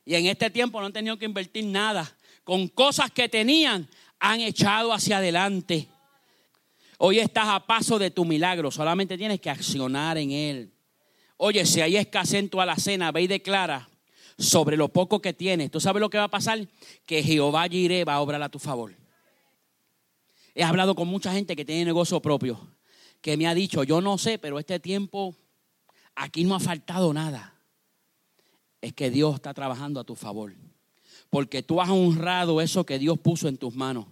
Y 0.06 0.16
en 0.16 0.26
este 0.26 0.50
tiempo 0.50 0.80
no 0.80 0.88
han 0.88 0.94
tenido 0.94 1.18
que 1.18 1.26
invertir 1.26 1.66
nada. 1.66 2.18
Con 2.44 2.68
cosas 2.68 3.12
que 3.12 3.30
tenían, 3.30 3.88
han 4.20 4.42
echado 4.42 4.92
hacia 4.94 5.18
adelante. 5.18 5.88
Hoy 6.98 7.20
estás 7.20 7.48
a 7.48 7.66
paso 7.66 7.98
de 7.98 8.12
tu 8.12 8.26
milagro, 8.26 8.70
solamente 8.70 9.18
tienes 9.18 9.40
que 9.40 9.50
accionar 9.50 10.18
en 10.18 10.32
él. 10.32 10.74
Oye, 11.38 11.66
si 11.66 11.82
hay 11.82 11.98
escasez 11.98 12.36
en 12.36 12.50
tu 12.50 12.62
alacena, 12.62 13.12
ve 13.12 13.24
y 13.24 13.28
declara 13.28 13.90
sobre 14.38 14.78
lo 14.78 14.90
poco 14.90 15.22
que 15.22 15.34
tienes. 15.34 15.72
¿Tú 15.72 15.80
sabes 15.80 16.00
lo 16.00 16.10
que 16.10 16.18
va 16.18 16.26
a 16.26 16.32
pasar? 16.32 16.68
Que 17.06 17.24
Jehová 17.24 17.68
Jireh 17.68 18.04
va 18.04 18.16
a 18.16 18.22
obrar 18.22 18.42
a 18.44 18.50
tu 18.50 18.60
favor. 18.60 18.94
He 20.54 20.64
hablado 20.64 20.96
con 20.96 21.08
mucha 21.08 21.32
gente 21.34 21.56
que 21.56 21.66
tiene 21.66 21.86
negocio 21.86 22.22
propio, 22.22 22.76
que 23.22 23.38
me 23.38 23.48
ha 23.48 23.56
dicho, 23.56 23.84
yo 23.84 24.02
no 24.02 24.18
sé, 24.18 24.38
pero 24.38 24.60
este 24.60 24.80
tiempo 24.80 25.36
aquí 26.16 26.44
no 26.44 26.56
ha 26.56 26.60
faltado 26.60 27.14
nada. 27.14 27.56
Es 28.82 28.94
que 28.94 29.10
Dios 29.10 29.36
está 29.36 29.54
trabajando 29.54 30.00
a 30.00 30.04
tu 30.04 30.16
favor. 30.16 30.54
Porque 31.30 31.64
tú 31.64 31.82
has 31.82 31.90
honrado 31.90 32.62
eso 32.62 32.86
que 32.86 33.00
Dios 33.00 33.20
puso 33.20 33.48
en 33.48 33.58
tus 33.58 33.76
manos. 33.76 34.08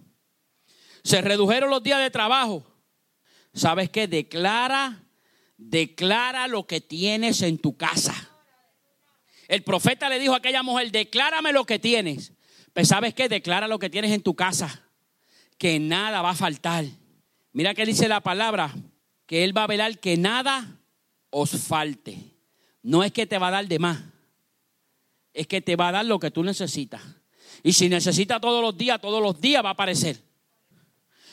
Se 1.02 1.20
redujeron 1.20 1.70
los 1.70 1.82
días 1.82 2.00
de 2.00 2.10
trabajo. 2.10 2.64
¿Sabes 3.52 3.90
qué? 3.90 4.06
Declara 4.06 5.10
declara 5.60 6.48
lo 6.48 6.66
que 6.66 6.80
tienes 6.80 7.42
en 7.42 7.58
tu 7.58 7.76
casa. 7.76 8.14
El 9.46 9.62
profeta 9.62 10.08
le 10.08 10.18
dijo 10.18 10.32
a 10.32 10.38
aquella 10.38 10.62
mujer, 10.62 10.90
declárame 10.90 11.52
lo 11.52 11.66
que 11.66 11.78
tienes. 11.78 12.32
Pero 12.72 12.86
sabes 12.86 13.14
qué, 13.14 13.28
declara 13.28 13.68
lo 13.68 13.78
que 13.78 13.90
tienes 13.90 14.12
en 14.12 14.22
tu 14.22 14.34
casa, 14.34 14.84
que 15.58 15.78
nada 15.78 16.22
va 16.22 16.30
a 16.30 16.36
faltar. 16.36 16.84
Mira 17.52 17.74
que 17.74 17.84
dice 17.84 18.08
la 18.08 18.20
palabra, 18.20 18.72
que 19.26 19.44
Él 19.44 19.56
va 19.56 19.64
a 19.64 19.66
velar 19.66 19.98
que 19.98 20.16
nada 20.16 20.79
os 21.30 21.50
falte. 21.50 22.18
No 22.82 23.02
es 23.02 23.12
que 23.12 23.26
te 23.26 23.38
va 23.38 23.48
a 23.48 23.52
dar 23.52 23.68
de 23.68 23.78
más, 23.78 24.02
es 25.32 25.46
que 25.46 25.60
te 25.60 25.76
va 25.76 25.88
a 25.88 25.92
dar 25.92 26.04
lo 26.04 26.18
que 26.18 26.30
tú 26.30 26.42
necesitas. 26.42 27.02
Y 27.62 27.72
si 27.72 27.88
necesitas 27.88 28.40
todos 28.40 28.62
los 28.62 28.76
días, 28.76 29.00
todos 29.00 29.22
los 29.22 29.40
días 29.40 29.64
va 29.64 29.70
a 29.70 29.72
aparecer. 29.72 30.20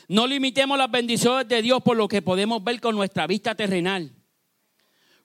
No 0.08 0.26
limitemos 0.26 0.78
las 0.78 0.90
bendiciones 0.90 1.46
de 1.48 1.62
Dios 1.62 1.82
por 1.82 1.96
lo 1.96 2.08
que 2.08 2.22
podemos 2.22 2.64
ver 2.64 2.80
con 2.80 2.94
nuestra 2.94 3.26
vista 3.26 3.54
terrenal. 3.54 4.10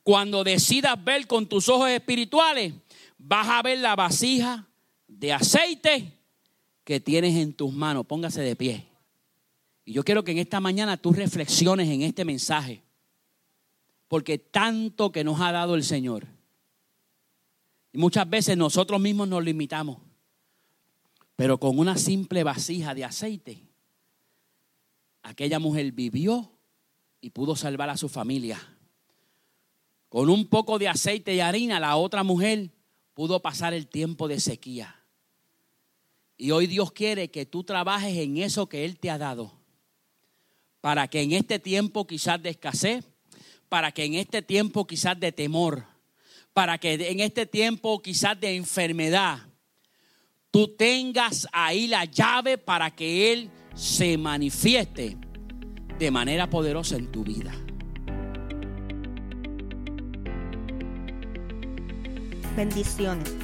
Cuando 0.03 0.43
decidas 0.43 1.01
ver 1.01 1.27
con 1.27 1.47
tus 1.47 1.69
ojos 1.69 1.89
espirituales, 1.89 2.73
vas 3.17 3.47
a 3.47 3.61
ver 3.61 3.79
la 3.79 3.95
vasija 3.95 4.67
de 5.07 5.31
aceite 5.31 6.19
que 6.83 6.99
tienes 6.99 7.35
en 7.35 7.53
tus 7.53 7.71
manos. 7.71 8.05
Póngase 8.05 8.41
de 8.41 8.55
pie. 8.57 8.85
Y 9.85 9.93
yo 9.93 10.03
quiero 10.03 10.23
que 10.23 10.31
en 10.31 10.39
esta 10.39 10.59
mañana 10.59 10.97
tú 10.97 11.13
reflexiones 11.13 11.89
en 11.89 12.01
este 12.01 12.25
mensaje. 12.25 12.82
Porque 14.13 14.37
tanto 14.37 15.11
que 15.11 15.23
nos 15.23 15.41
ha 15.41 15.51
dado 15.51 15.73
el 15.73 15.83
Señor. 15.83 16.27
Y 17.91 17.97
muchas 17.97 18.29
veces 18.29 18.55
nosotros 18.55 19.01
mismos 19.01 19.27
nos 19.27 19.43
limitamos. 19.43 19.97
Pero 21.35 21.59
con 21.59 21.79
una 21.79 21.97
simple 21.97 22.43
vasija 22.43 22.93
de 22.93 23.05
aceite, 23.05 23.63
aquella 25.23 25.57
mujer 25.57 25.91
vivió 25.93 26.51
y 27.21 27.31
pudo 27.31 27.55
salvar 27.55 27.89
a 27.89 27.97
su 27.97 28.07
familia 28.07 28.59
con 30.09 30.29
un 30.29 30.45
poco 30.45 30.77
de 30.77 30.89
aceite 30.89 31.33
y 31.33 31.39
harina, 31.39 31.79
la 31.79 31.95
otra 31.95 32.21
mujer 32.21 32.69
pudo 33.15 33.41
pasar 33.41 33.73
el 33.73 33.87
tiempo 33.87 34.27
de 34.27 34.39
sequía. 34.39 34.95
Y 36.37 36.51
hoy 36.51 36.67
Dios 36.67 36.91
quiere 36.91 37.31
que 37.31 37.47
tú 37.47 37.63
trabajes 37.63 38.15
en 38.19 38.37
eso 38.37 38.69
que 38.69 38.85
Él 38.85 38.99
te 38.99 39.09
ha 39.09 39.17
dado. 39.17 39.53
Para 40.81 41.07
que 41.07 41.23
en 41.23 41.31
este 41.31 41.57
tiempo 41.57 42.05
quizás 42.05 42.43
de 42.43 42.51
escasez, 42.51 43.07
para 43.73 43.91
que 43.91 44.05
en 44.05 44.13
este 44.13 44.43
tiempo 44.43 44.85
quizás 44.85 45.19
de 45.19 45.31
temor, 45.31 45.83
para 46.53 46.77
que 46.77 46.93
en 46.93 47.21
este 47.21 47.47
tiempo 47.47 48.03
quizás 48.03 48.39
de 48.39 48.55
enfermedad, 48.55 49.39
tú 50.51 50.75
tengas 50.75 51.47
ahí 51.51 51.87
la 51.87 52.05
llave 52.05 52.59
para 52.59 52.91
que 52.91 53.33
Él 53.33 53.49
se 53.73 54.15
manifieste 54.15 55.17
de 55.97 56.11
manera 56.11 56.51
poderosa 56.51 56.97
en 56.97 57.11
tu 57.11 57.23
vida. 57.23 57.51
Bendiciones. 62.55 63.42